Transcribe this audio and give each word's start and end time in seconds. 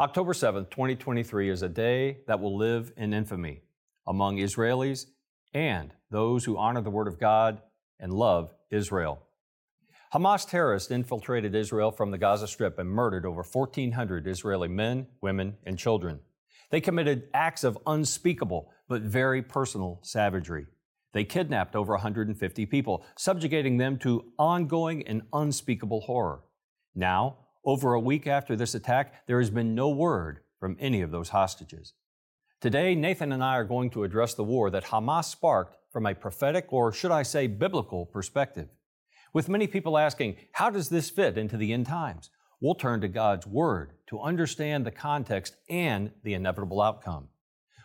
October 0.00 0.32
7th, 0.32 0.70
2023 0.70 1.50
is 1.50 1.62
a 1.62 1.68
day 1.68 2.18
that 2.28 2.38
will 2.38 2.56
live 2.56 2.92
in 2.96 3.12
infamy 3.12 3.62
among 4.06 4.36
Israelis 4.36 5.06
and 5.52 5.92
those 6.08 6.44
who 6.44 6.56
honor 6.56 6.80
the 6.80 6.88
Word 6.88 7.08
of 7.08 7.18
God 7.18 7.60
and 7.98 8.12
love 8.12 8.54
Israel. 8.70 9.20
Hamas 10.14 10.48
terrorists 10.48 10.92
infiltrated 10.92 11.56
Israel 11.56 11.90
from 11.90 12.12
the 12.12 12.18
Gaza 12.18 12.46
Strip 12.46 12.78
and 12.78 12.88
murdered 12.88 13.26
over 13.26 13.42
1,400 13.42 14.28
Israeli 14.28 14.68
men, 14.68 15.08
women, 15.20 15.56
and 15.66 15.76
children. 15.76 16.20
They 16.70 16.80
committed 16.80 17.28
acts 17.34 17.64
of 17.64 17.76
unspeakable 17.84 18.70
but 18.88 19.02
very 19.02 19.42
personal 19.42 19.98
savagery. 20.04 20.66
They 21.12 21.24
kidnapped 21.24 21.74
over 21.74 21.94
150 21.94 22.66
people, 22.66 23.04
subjugating 23.16 23.78
them 23.78 23.98
to 23.98 24.26
ongoing 24.38 25.08
and 25.08 25.22
unspeakable 25.32 26.02
horror. 26.02 26.44
Now, 26.94 27.47
over 27.64 27.94
a 27.94 28.00
week 28.00 28.26
after 28.26 28.56
this 28.56 28.74
attack, 28.74 29.26
there 29.26 29.40
has 29.40 29.50
been 29.50 29.74
no 29.74 29.88
word 29.88 30.40
from 30.58 30.76
any 30.80 31.00
of 31.00 31.10
those 31.10 31.30
hostages. 31.30 31.92
Today, 32.60 32.94
Nathan 32.94 33.32
and 33.32 33.42
I 33.44 33.56
are 33.56 33.64
going 33.64 33.90
to 33.90 34.04
address 34.04 34.34
the 34.34 34.44
war 34.44 34.70
that 34.70 34.86
Hamas 34.86 35.26
sparked 35.26 35.76
from 35.92 36.06
a 36.06 36.14
prophetic, 36.14 36.72
or 36.72 36.92
should 36.92 37.12
I 37.12 37.22
say, 37.22 37.46
biblical 37.46 38.06
perspective. 38.06 38.68
With 39.32 39.48
many 39.48 39.66
people 39.66 39.96
asking, 39.96 40.36
how 40.52 40.70
does 40.70 40.88
this 40.88 41.10
fit 41.10 41.38
into 41.38 41.56
the 41.56 41.72
end 41.72 41.86
times? 41.86 42.30
We'll 42.60 42.74
turn 42.74 43.00
to 43.02 43.08
God's 43.08 43.46
Word 43.46 43.92
to 44.08 44.20
understand 44.20 44.84
the 44.84 44.90
context 44.90 45.54
and 45.68 46.10
the 46.24 46.34
inevitable 46.34 46.80
outcome. 46.80 47.28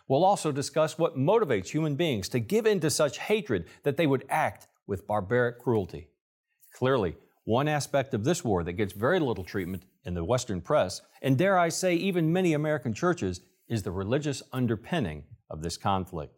We'll 0.08 0.24
also 0.24 0.50
discuss 0.52 0.98
what 0.98 1.16
motivates 1.16 1.68
human 1.68 1.94
beings 1.94 2.28
to 2.30 2.40
give 2.40 2.66
in 2.66 2.80
to 2.80 2.90
such 2.90 3.18
hatred 3.18 3.66
that 3.84 3.96
they 3.96 4.06
would 4.06 4.24
act 4.28 4.66
with 4.86 5.06
barbaric 5.06 5.60
cruelty. 5.60 6.08
Clearly, 6.74 7.16
one 7.44 7.68
aspect 7.68 8.14
of 8.14 8.24
this 8.24 8.42
war 8.42 8.64
that 8.64 8.72
gets 8.72 8.92
very 8.92 9.20
little 9.20 9.44
treatment 9.44 9.84
in 10.04 10.14
the 10.14 10.24
Western 10.24 10.60
press, 10.60 11.02
and 11.22 11.36
dare 11.36 11.58
I 11.58 11.68
say 11.68 11.94
even 11.94 12.32
many 12.32 12.54
American 12.54 12.94
churches, 12.94 13.40
is 13.68 13.82
the 13.82 13.90
religious 13.90 14.42
underpinning 14.52 15.24
of 15.50 15.62
this 15.62 15.76
conflict. 15.76 16.34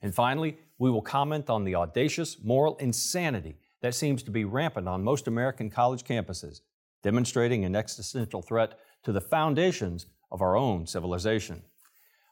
And 0.00 0.14
finally, 0.14 0.58
we 0.78 0.90
will 0.90 1.02
comment 1.02 1.48
on 1.48 1.64
the 1.64 1.76
audacious 1.76 2.42
moral 2.42 2.76
insanity 2.76 3.56
that 3.82 3.94
seems 3.94 4.22
to 4.24 4.30
be 4.30 4.44
rampant 4.44 4.88
on 4.88 5.02
most 5.02 5.28
American 5.28 5.70
college 5.70 6.04
campuses, 6.04 6.60
demonstrating 7.02 7.64
an 7.64 7.76
existential 7.76 8.42
threat 8.42 8.78
to 9.04 9.12
the 9.12 9.20
foundations 9.20 10.06
of 10.30 10.40
our 10.40 10.56
own 10.56 10.86
civilization. 10.86 11.62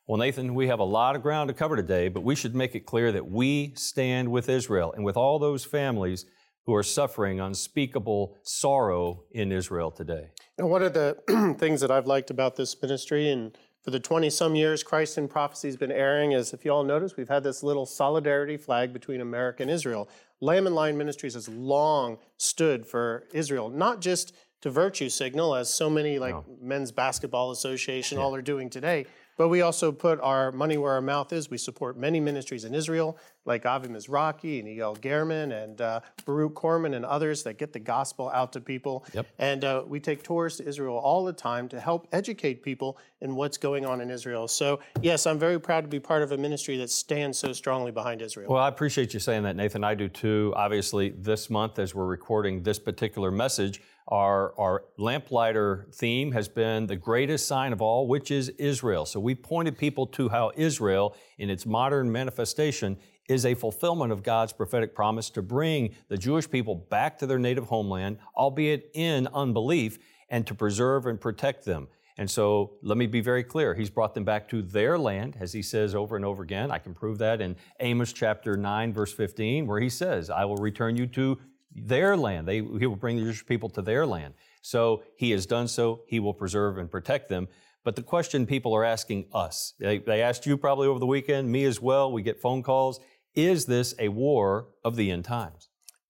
Well, 0.06 0.18
Nathan, 0.18 0.54
we 0.56 0.66
have 0.66 0.80
a 0.80 0.84
lot 0.84 1.14
of 1.14 1.22
ground 1.22 1.48
to 1.48 1.54
cover 1.54 1.76
today, 1.76 2.08
but 2.08 2.24
we 2.24 2.34
should 2.34 2.54
make 2.54 2.74
it 2.74 2.86
clear 2.86 3.12
that 3.12 3.30
we 3.30 3.72
stand 3.76 4.30
with 4.30 4.48
Israel 4.48 4.92
and 4.92 5.04
with 5.04 5.16
all 5.16 5.38
those 5.38 5.64
families 5.64 6.26
who 6.66 6.74
are 6.74 6.82
suffering 6.82 7.40
unspeakable 7.40 8.36
sorrow 8.42 9.24
in 9.32 9.50
Israel 9.52 9.90
today. 9.90 10.28
And 10.58 10.70
one 10.70 10.82
of 10.82 10.92
the 10.92 11.54
things 11.58 11.80
that 11.80 11.90
I've 11.90 12.06
liked 12.06 12.30
about 12.30 12.56
this 12.56 12.80
ministry 12.80 13.30
and 13.30 13.56
for 13.82 13.90
the 13.90 14.00
20 14.00 14.28
some 14.28 14.54
years 14.54 14.82
Christ 14.82 15.16
in 15.16 15.26
Prophecy 15.26 15.68
has 15.68 15.76
been 15.76 15.90
airing 15.90 16.32
is 16.32 16.52
if 16.52 16.64
you 16.64 16.70
all 16.70 16.84
notice, 16.84 17.16
we've 17.16 17.28
had 17.28 17.42
this 17.42 17.62
little 17.62 17.86
solidarity 17.86 18.56
flag 18.56 18.92
between 18.92 19.20
America 19.20 19.62
and 19.62 19.70
Israel. 19.70 20.08
Lamb 20.40 20.66
and 20.66 20.74
Lion 20.74 20.98
Ministries 20.98 21.34
has 21.34 21.48
long 21.48 22.18
stood 22.36 22.86
for 22.86 23.24
Israel, 23.32 23.70
not 23.70 24.00
just 24.00 24.34
to 24.62 24.70
virtue 24.70 25.08
signal, 25.08 25.54
as 25.54 25.72
so 25.72 25.88
many 25.88 26.18
like 26.18 26.34
no. 26.34 26.44
Men's 26.60 26.92
Basketball 26.92 27.50
Association 27.50 28.18
yeah. 28.18 28.24
all 28.24 28.34
are 28.34 28.42
doing 28.42 28.68
today, 28.68 29.06
but 29.40 29.48
we 29.48 29.62
also 29.62 29.90
put 29.90 30.20
our 30.20 30.52
money 30.52 30.76
where 30.76 30.92
our 30.92 31.00
mouth 31.00 31.32
is. 31.32 31.48
We 31.48 31.56
support 31.56 31.96
many 31.96 32.20
ministries 32.20 32.66
in 32.66 32.74
Israel, 32.74 33.16
like 33.46 33.64
Avi 33.64 33.88
Mizrahi 33.88 34.60
and 34.60 34.68
Yael 34.68 35.00
Gehrman 35.00 35.64
and 35.64 35.80
uh, 35.80 36.00
Baruch 36.26 36.52
Korman 36.52 36.94
and 36.94 37.06
others 37.06 37.42
that 37.44 37.56
get 37.56 37.72
the 37.72 37.78
gospel 37.78 38.30
out 38.34 38.52
to 38.52 38.60
people. 38.60 39.02
Yep. 39.14 39.26
And 39.38 39.64
uh, 39.64 39.84
we 39.86 39.98
take 39.98 40.22
tours 40.22 40.58
to 40.58 40.68
Israel 40.68 40.98
all 40.98 41.24
the 41.24 41.32
time 41.32 41.70
to 41.70 41.80
help 41.80 42.06
educate 42.12 42.62
people 42.62 42.98
in 43.22 43.34
what's 43.34 43.56
going 43.56 43.86
on 43.86 44.02
in 44.02 44.10
Israel. 44.10 44.46
So, 44.46 44.80
yes, 45.00 45.26
I'm 45.26 45.38
very 45.38 45.58
proud 45.58 45.84
to 45.84 45.88
be 45.88 46.00
part 46.00 46.20
of 46.20 46.32
a 46.32 46.36
ministry 46.36 46.76
that 46.76 46.90
stands 46.90 47.38
so 47.38 47.54
strongly 47.54 47.92
behind 47.92 48.20
Israel. 48.20 48.52
Well, 48.52 48.62
I 48.62 48.68
appreciate 48.68 49.14
you 49.14 49.20
saying 49.20 49.44
that, 49.44 49.56
Nathan. 49.56 49.84
I 49.84 49.94
do 49.94 50.10
too. 50.10 50.52
Obviously, 50.54 51.14
this 51.16 51.48
month, 51.48 51.78
as 51.78 51.94
we're 51.94 52.04
recording 52.04 52.62
this 52.62 52.78
particular 52.78 53.30
message, 53.30 53.80
our, 54.10 54.58
our 54.58 54.84
lamplighter 54.96 55.86
theme 55.92 56.32
has 56.32 56.48
been 56.48 56.86
the 56.86 56.96
greatest 56.96 57.46
sign 57.46 57.72
of 57.72 57.80
all, 57.80 58.08
which 58.08 58.30
is 58.30 58.48
Israel. 58.50 59.06
So 59.06 59.20
we 59.20 59.34
pointed 59.34 59.78
people 59.78 60.06
to 60.08 60.28
how 60.28 60.50
Israel, 60.56 61.16
in 61.38 61.48
its 61.48 61.64
modern 61.64 62.10
manifestation, 62.10 62.98
is 63.28 63.46
a 63.46 63.54
fulfillment 63.54 64.10
of 64.10 64.24
God's 64.24 64.52
prophetic 64.52 64.94
promise 64.94 65.30
to 65.30 65.42
bring 65.42 65.94
the 66.08 66.18
Jewish 66.18 66.50
people 66.50 66.74
back 66.74 67.18
to 67.18 67.26
their 67.26 67.38
native 67.38 67.66
homeland, 67.66 68.18
albeit 68.36 68.90
in 68.94 69.28
unbelief, 69.28 69.98
and 70.28 70.44
to 70.48 70.54
preserve 70.54 71.06
and 71.06 71.20
protect 71.20 71.64
them. 71.64 71.86
And 72.18 72.30
so 72.30 72.72
let 72.82 72.98
me 72.98 73.06
be 73.06 73.20
very 73.20 73.42
clear. 73.42 73.74
He's 73.74 73.88
brought 73.88 74.14
them 74.14 74.24
back 74.24 74.48
to 74.50 74.60
their 74.60 74.98
land, 74.98 75.36
as 75.40 75.52
he 75.52 75.62
says 75.62 75.94
over 75.94 76.16
and 76.16 76.24
over 76.24 76.42
again. 76.42 76.70
I 76.70 76.78
can 76.78 76.92
prove 76.92 77.18
that 77.18 77.40
in 77.40 77.56
Amos 77.78 78.12
chapter 78.12 78.56
9, 78.56 78.92
verse 78.92 79.12
15, 79.12 79.66
where 79.66 79.80
he 79.80 79.88
says, 79.88 80.28
I 80.28 80.44
will 80.44 80.56
return 80.56 80.96
you 80.96 81.06
to 81.06 81.38
their 81.74 82.16
land. 82.16 82.48
They, 82.48 82.56
he 82.56 82.86
will 82.86 82.96
bring 82.96 83.16
the 83.16 83.22
Jewish 83.22 83.44
people 83.46 83.68
to 83.70 83.82
their 83.82 84.06
land. 84.06 84.34
So 84.62 85.02
he 85.16 85.30
has 85.30 85.46
done 85.46 85.68
so. 85.68 86.02
He 86.06 86.20
will 86.20 86.34
preserve 86.34 86.78
and 86.78 86.90
protect 86.90 87.28
them. 87.28 87.48
But 87.84 87.96
the 87.96 88.02
question 88.02 88.46
people 88.46 88.74
are 88.74 88.84
asking 88.84 89.26
us, 89.32 89.72
they, 89.78 89.98
they 89.98 90.20
asked 90.20 90.44
you 90.44 90.58
probably 90.58 90.86
over 90.86 90.98
the 90.98 91.06
weekend, 91.06 91.50
me 91.50 91.64
as 91.64 91.80
well. 91.80 92.12
We 92.12 92.22
get 92.22 92.38
phone 92.38 92.62
calls. 92.62 93.00
Is 93.34 93.66
this 93.66 93.94
a 93.98 94.08
war 94.08 94.68
of 94.84 94.96
the 94.96 95.10
end 95.10 95.24
times? 95.24 95.68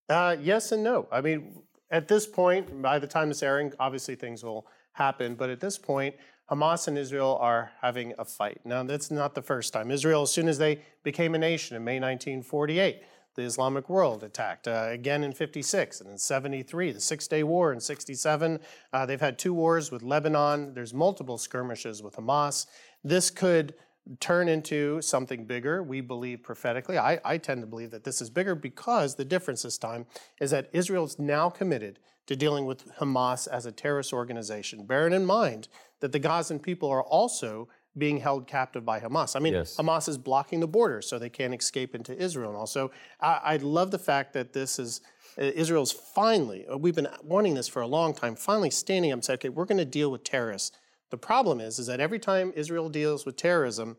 Uh, 0.08 0.36
yes 0.40 0.72
and 0.72 0.82
no. 0.82 1.06
I 1.12 1.20
mean, 1.20 1.62
at 1.90 2.08
this 2.08 2.26
point, 2.26 2.82
by 2.82 2.98
the 2.98 3.06
time 3.06 3.28
this 3.28 3.42
airing, 3.42 3.72
obviously 3.78 4.16
things 4.16 4.42
will 4.42 4.66
happen. 4.92 5.36
But 5.36 5.50
at 5.50 5.60
this 5.60 5.78
point, 5.78 6.16
Hamas 6.50 6.88
and 6.88 6.98
Israel 6.98 7.38
are 7.40 7.70
having 7.80 8.14
a 8.18 8.24
fight. 8.24 8.60
Now, 8.64 8.82
that's 8.82 9.10
not 9.10 9.36
the 9.36 9.42
first 9.42 9.72
time. 9.72 9.92
Israel, 9.92 10.22
as 10.22 10.32
soon 10.32 10.48
as 10.48 10.58
they 10.58 10.80
became 11.04 11.36
a 11.36 11.38
nation 11.38 11.76
in 11.76 11.84
May 11.84 12.00
1948, 12.00 13.02
the 13.40 13.46
Islamic 13.46 13.88
world 13.88 14.22
attacked 14.22 14.68
uh, 14.68 14.88
again 14.90 15.24
in 15.24 15.32
56 15.32 16.02
and 16.02 16.10
in 16.10 16.18
73, 16.18 16.92
the 16.92 17.00
Six 17.00 17.26
Day 17.26 17.42
War 17.42 17.72
in 17.72 17.80
67. 17.80 18.60
Uh, 18.92 19.06
they've 19.06 19.20
had 19.20 19.38
two 19.38 19.54
wars 19.54 19.90
with 19.90 20.02
Lebanon. 20.02 20.74
There's 20.74 20.92
multiple 20.92 21.38
skirmishes 21.38 22.02
with 22.02 22.16
Hamas. 22.16 22.66
This 23.02 23.30
could 23.30 23.74
turn 24.18 24.48
into 24.48 25.00
something 25.00 25.46
bigger. 25.46 25.82
We 25.82 26.02
believe 26.02 26.42
prophetically. 26.42 26.98
I, 26.98 27.18
I 27.24 27.38
tend 27.38 27.62
to 27.62 27.66
believe 27.66 27.90
that 27.92 28.04
this 28.04 28.20
is 28.20 28.28
bigger 28.28 28.54
because 28.54 29.14
the 29.14 29.24
difference 29.24 29.62
this 29.62 29.78
time 29.78 30.04
is 30.38 30.50
that 30.50 30.68
Israel 30.74 31.04
is 31.04 31.18
now 31.18 31.48
committed 31.48 31.98
to 32.26 32.36
dealing 32.36 32.66
with 32.66 32.92
Hamas 32.98 33.48
as 33.48 33.64
a 33.64 33.72
terrorist 33.72 34.12
organization, 34.12 34.84
bearing 34.84 35.14
in 35.14 35.24
mind 35.24 35.68
that 36.00 36.12
the 36.12 36.18
Gazan 36.18 36.58
people 36.58 36.90
are 36.90 37.02
also 37.02 37.68
being 37.98 38.18
held 38.18 38.46
captive 38.46 38.84
by 38.84 39.00
Hamas. 39.00 39.34
I 39.34 39.40
mean, 39.40 39.54
yes. 39.54 39.76
Hamas 39.76 40.08
is 40.08 40.16
blocking 40.16 40.60
the 40.60 40.68
border 40.68 41.02
so 41.02 41.18
they 41.18 41.28
can't 41.28 41.54
escape 41.54 41.94
into 41.94 42.16
Israel. 42.16 42.50
And 42.50 42.58
also, 42.58 42.90
I, 43.20 43.40
I 43.42 43.56
love 43.56 43.90
the 43.90 43.98
fact 43.98 44.32
that 44.34 44.52
this 44.52 44.78
is 44.78 45.00
uh, 45.38 45.42
Israel's 45.42 45.92
finally, 45.92 46.66
uh, 46.66 46.76
we've 46.76 46.94
been 46.94 47.08
wanting 47.22 47.54
this 47.54 47.68
for 47.68 47.82
a 47.82 47.86
long 47.86 48.14
time, 48.14 48.36
finally 48.36 48.70
standing 48.70 49.10
up 49.10 49.16
and 49.16 49.24
said, 49.24 49.34
okay, 49.34 49.48
we're 49.48 49.64
going 49.64 49.78
to 49.78 49.84
deal 49.84 50.10
with 50.10 50.24
terrorists. 50.24 50.76
The 51.10 51.18
problem 51.18 51.60
is, 51.60 51.78
is 51.78 51.86
that 51.88 51.98
every 51.98 52.20
time 52.20 52.52
Israel 52.54 52.88
deals 52.88 53.26
with 53.26 53.36
terrorism, 53.36 53.96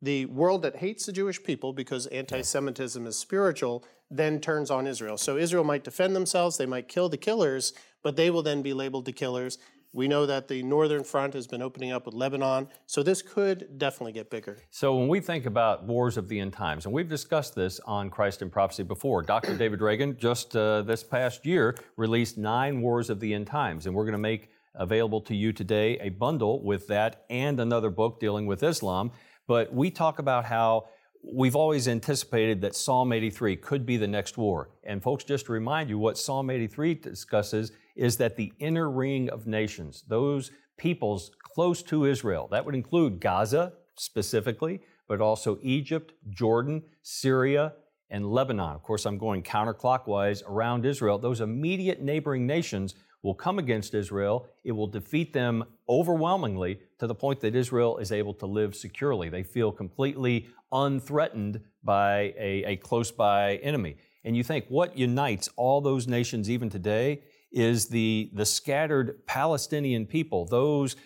the 0.00 0.26
world 0.26 0.62
that 0.62 0.76
hates 0.76 1.06
the 1.06 1.12
Jewish 1.12 1.42
people 1.42 1.72
because 1.72 2.06
anti-Semitism 2.06 3.06
is 3.06 3.18
spiritual 3.18 3.84
then 4.10 4.40
turns 4.40 4.70
on 4.70 4.86
Israel. 4.86 5.16
So 5.16 5.38
Israel 5.38 5.64
might 5.64 5.84
defend 5.84 6.14
themselves, 6.14 6.58
they 6.58 6.66
might 6.66 6.86
kill 6.86 7.08
the 7.08 7.16
killers, 7.16 7.72
but 8.02 8.14
they 8.14 8.30
will 8.30 8.42
then 8.42 8.60
be 8.60 8.74
labeled 8.74 9.06
the 9.06 9.12
killers. 9.12 9.58
We 9.94 10.08
know 10.08 10.24
that 10.24 10.48
the 10.48 10.62
northern 10.62 11.04
front 11.04 11.34
has 11.34 11.46
been 11.46 11.60
opening 11.60 11.92
up 11.92 12.06
with 12.06 12.14
Lebanon, 12.14 12.68
so 12.86 13.02
this 13.02 13.20
could 13.20 13.78
definitely 13.78 14.12
get 14.12 14.30
bigger. 14.30 14.56
So 14.70 14.96
when 14.96 15.06
we 15.06 15.20
think 15.20 15.44
about 15.44 15.84
wars 15.84 16.16
of 16.16 16.28
the 16.28 16.40
end 16.40 16.54
times, 16.54 16.86
and 16.86 16.94
we've 16.94 17.10
discussed 17.10 17.54
this 17.54 17.78
on 17.80 18.08
Christ 18.08 18.40
in 18.40 18.48
Prophecy 18.48 18.84
before, 18.84 19.22
Dr. 19.22 19.54
David 19.54 19.82
Reagan 19.82 20.16
just 20.16 20.56
uh, 20.56 20.80
this 20.80 21.04
past 21.04 21.44
year 21.44 21.76
released 21.98 22.38
nine 22.38 22.80
wars 22.80 23.10
of 23.10 23.20
the 23.20 23.34
end 23.34 23.46
times, 23.46 23.84
and 23.84 23.94
we're 23.94 24.04
going 24.04 24.12
to 24.12 24.18
make 24.18 24.48
available 24.76 25.20
to 25.20 25.36
you 25.36 25.52
today 25.52 25.98
a 25.98 26.08
bundle 26.08 26.64
with 26.64 26.86
that 26.86 27.26
and 27.28 27.60
another 27.60 27.90
book 27.90 28.18
dealing 28.18 28.46
with 28.46 28.62
Islam. 28.62 29.10
But 29.46 29.74
we 29.74 29.90
talk 29.90 30.18
about 30.18 30.46
how 30.46 30.88
we've 31.22 31.54
always 31.54 31.86
anticipated 31.86 32.62
that 32.62 32.74
Psalm 32.74 33.12
83 33.12 33.56
could 33.56 33.84
be 33.84 33.98
the 33.98 34.08
next 34.08 34.38
war. 34.38 34.70
And 34.84 35.02
folks, 35.02 35.24
just 35.24 35.46
to 35.46 35.52
remind 35.52 35.90
you, 35.90 35.98
what 35.98 36.16
Psalm 36.16 36.48
83 36.48 36.94
discusses 36.94 37.72
is 37.96 38.16
that 38.18 38.36
the 38.36 38.52
inner 38.58 38.90
ring 38.90 39.28
of 39.30 39.46
nations, 39.46 40.04
those 40.08 40.50
peoples 40.76 41.30
close 41.42 41.82
to 41.84 42.06
Israel, 42.06 42.48
that 42.50 42.64
would 42.64 42.74
include 42.74 43.20
Gaza 43.20 43.72
specifically, 43.96 44.80
but 45.08 45.20
also 45.20 45.58
Egypt, 45.62 46.12
Jordan, 46.30 46.82
Syria, 47.02 47.74
and 48.10 48.30
Lebanon. 48.30 48.74
Of 48.74 48.82
course, 48.82 49.06
I'm 49.06 49.18
going 49.18 49.42
counterclockwise 49.42 50.42
around 50.46 50.84
Israel. 50.84 51.18
Those 51.18 51.40
immediate 51.40 52.00
neighboring 52.00 52.46
nations 52.46 52.94
will 53.22 53.34
come 53.34 53.58
against 53.58 53.94
Israel. 53.94 54.46
It 54.64 54.72
will 54.72 54.86
defeat 54.86 55.32
them 55.32 55.64
overwhelmingly 55.88 56.80
to 56.98 57.06
the 57.06 57.14
point 57.14 57.40
that 57.40 57.54
Israel 57.54 57.98
is 57.98 58.12
able 58.12 58.34
to 58.34 58.46
live 58.46 58.74
securely. 58.74 59.28
They 59.28 59.42
feel 59.42 59.72
completely 59.72 60.48
unthreatened 60.72 61.60
by 61.82 62.34
a, 62.38 62.64
a 62.66 62.76
close 62.76 63.10
by 63.10 63.56
enemy. 63.56 63.96
And 64.24 64.36
you 64.36 64.42
think 64.42 64.66
what 64.68 64.96
unites 64.96 65.48
all 65.56 65.80
those 65.80 66.06
nations 66.06 66.50
even 66.50 66.70
today 66.70 67.22
is 67.52 67.88
the, 67.88 68.30
the 68.32 68.46
scattered 68.46 69.26
Palestinian 69.26 70.06
people, 70.06 70.46
those 70.46 70.96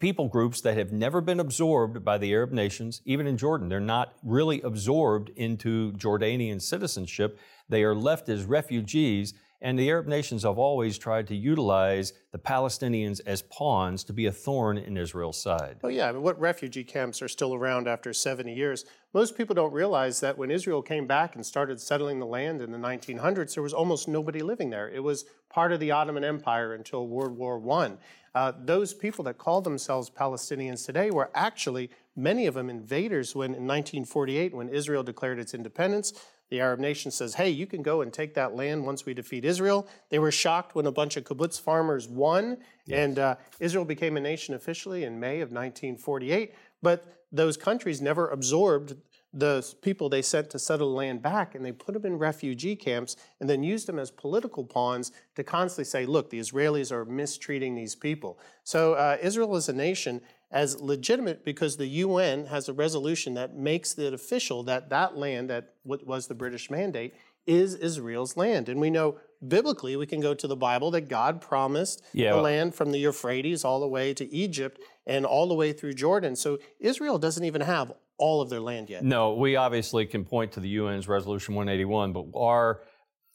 people 0.00 0.28
groups 0.28 0.60
that 0.62 0.76
have 0.76 0.90
never 0.92 1.20
been 1.20 1.38
absorbed 1.38 2.04
by 2.04 2.18
the 2.18 2.32
Arab 2.32 2.50
nations, 2.50 3.00
even 3.04 3.26
in 3.26 3.36
Jordan. 3.36 3.68
They're 3.68 3.78
not 3.78 4.14
really 4.24 4.60
absorbed 4.62 5.30
into 5.36 5.92
Jordanian 5.92 6.60
citizenship. 6.60 7.38
They 7.68 7.84
are 7.84 7.94
left 7.94 8.28
as 8.28 8.44
refugees 8.44 9.32
and 9.62 9.78
the 9.78 9.88
Arab 9.88 10.08
nations 10.08 10.42
have 10.42 10.58
always 10.58 10.98
tried 10.98 11.28
to 11.28 11.36
utilize 11.36 12.12
the 12.32 12.38
Palestinians 12.38 13.20
as 13.24 13.42
pawns 13.42 14.02
to 14.02 14.12
be 14.12 14.26
a 14.26 14.32
thorn 14.32 14.76
in 14.76 14.96
Israel's 14.96 15.40
side. 15.40 15.78
Oh, 15.84 15.88
yeah. 15.88 16.08
I 16.08 16.12
mean, 16.12 16.22
what 16.22 16.38
refugee 16.40 16.82
camps 16.82 17.22
are 17.22 17.28
still 17.28 17.54
around 17.54 17.86
after 17.86 18.12
70 18.12 18.52
years? 18.52 18.84
Most 19.14 19.36
people 19.36 19.54
don't 19.54 19.72
realize 19.72 20.18
that 20.18 20.36
when 20.36 20.50
Israel 20.50 20.82
came 20.82 21.06
back 21.06 21.36
and 21.36 21.46
started 21.46 21.80
settling 21.80 22.18
the 22.18 22.26
land 22.26 22.60
in 22.60 22.72
the 22.72 22.78
1900s, 22.78 23.54
there 23.54 23.62
was 23.62 23.72
almost 23.72 24.08
nobody 24.08 24.40
living 24.40 24.70
there. 24.70 24.90
It 24.90 25.04
was 25.04 25.26
part 25.48 25.70
of 25.70 25.78
the 25.78 25.92
Ottoman 25.92 26.24
Empire 26.24 26.74
until 26.74 27.06
World 27.06 27.36
War 27.38 27.62
I. 27.70 27.92
Uh, 28.34 28.52
those 28.64 28.94
people 28.94 29.22
that 29.24 29.38
call 29.38 29.60
themselves 29.60 30.10
Palestinians 30.10 30.84
today 30.84 31.10
were 31.10 31.30
actually 31.34 31.90
many 32.16 32.46
of 32.46 32.54
them 32.54 32.68
invaders 32.68 33.34
when 33.34 33.54
in 33.54 33.66
1948 33.66 34.54
when 34.54 34.68
Israel 34.68 35.02
declared 35.02 35.38
its 35.38 35.54
independence 35.54 36.12
the 36.52 36.60
Arab 36.60 36.80
nation 36.80 37.10
says, 37.10 37.32
hey, 37.32 37.48
you 37.48 37.66
can 37.66 37.82
go 37.82 38.02
and 38.02 38.12
take 38.12 38.34
that 38.34 38.54
land 38.54 38.84
once 38.84 39.06
we 39.06 39.14
defeat 39.14 39.42
Israel. 39.42 39.88
They 40.10 40.18
were 40.18 40.30
shocked 40.30 40.74
when 40.74 40.84
a 40.84 40.92
bunch 40.92 41.16
of 41.16 41.24
kibbutz 41.24 41.58
farmers 41.58 42.06
won, 42.06 42.58
yes. 42.84 42.98
and 42.98 43.18
uh, 43.18 43.36
Israel 43.58 43.86
became 43.86 44.18
a 44.18 44.20
nation 44.20 44.54
officially 44.54 45.04
in 45.04 45.18
May 45.18 45.36
of 45.40 45.50
1948. 45.50 46.54
But 46.82 47.24
those 47.32 47.56
countries 47.56 48.02
never 48.02 48.28
absorbed 48.28 48.96
the 49.32 49.66
people 49.80 50.10
they 50.10 50.20
sent 50.20 50.50
to 50.50 50.58
settle 50.58 50.90
the 50.90 50.94
land 50.94 51.22
back, 51.22 51.54
and 51.54 51.64
they 51.64 51.72
put 51.72 51.94
them 51.94 52.04
in 52.04 52.18
refugee 52.18 52.76
camps 52.76 53.16
and 53.40 53.48
then 53.48 53.62
used 53.62 53.88
them 53.88 53.98
as 53.98 54.10
political 54.10 54.62
pawns 54.62 55.10
to 55.36 55.42
constantly 55.42 55.84
say, 55.84 56.04
look, 56.04 56.28
the 56.28 56.38
Israelis 56.38 56.92
are 56.92 57.06
mistreating 57.06 57.74
these 57.74 57.94
people. 57.94 58.38
So 58.62 58.92
uh, 58.92 59.16
Israel 59.22 59.56
as 59.56 59.70
a 59.70 59.72
nation 59.72 60.20
as 60.52 60.80
legitimate 60.80 61.44
because 61.44 61.76
the 61.76 61.86
UN 61.86 62.46
has 62.46 62.68
a 62.68 62.72
resolution 62.72 63.34
that 63.34 63.56
makes 63.56 63.98
it 63.98 64.12
official 64.12 64.62
that 64.64 64.90
that 64.90 65.16
land, 65.16 65.50
that 65.50 65.74
what 65.82 66.06
was 66.06 66.26
the 66.26 66.34
British 66.34 66.70
mandate, 66.70 67.14
is 67.46 67.74
Israel's 67.74 68.36
land. 68.36 68.68
And 68.68 68.80
we 68.80 68.90
know 68.90 69.18
biblically, 69.46 69.96
we 69.96 70.06
can 70.06 70.20
go 70.20 70.34
to 70.34 70.46
the 70.46 70.54
Bible 70.54 70.90
that 70.92 71.08
God 71.08 71.40
promised 71.40 72.02
yeah. 72.12 72.32
the 72.32 72.40
land 72.40 72.74
from 72.74 72.92
the 72.92 72.98
Euphrates 72.98 73.64
all 73.64 73.80
the 73.80 73.88
way 73.88 74.14
to 74.14 74.32
Egypt 74.32 74.80
and 75.06 75.26
all 75.26 75.48
the 75.48 75.54
way 75.54 75.72
through 75.72 75.94
Jordan. 75.94 76.36
So 76.36 76.58
Israel 76.78 77.18
doesn't 77.18 77.44
even 77.44 77.62
have 77.62 77.92
all 78.18 78.40
of 78.40 78.50
their 78.50 78.60
land 78.60 78.88
yet. 78.88 79.02
No, 79.02 79.34
we 79.34 79.56
obviously 79.56 80.06
can 80.06 80.24
point 80.24 80.52
to 80.52 80.60
the 80.60 80.78
UN's 80.78 81.08
Resolution 81.08 81.54
181, 81.54 82.12
but 82.12 82.26
our 82.36 82.82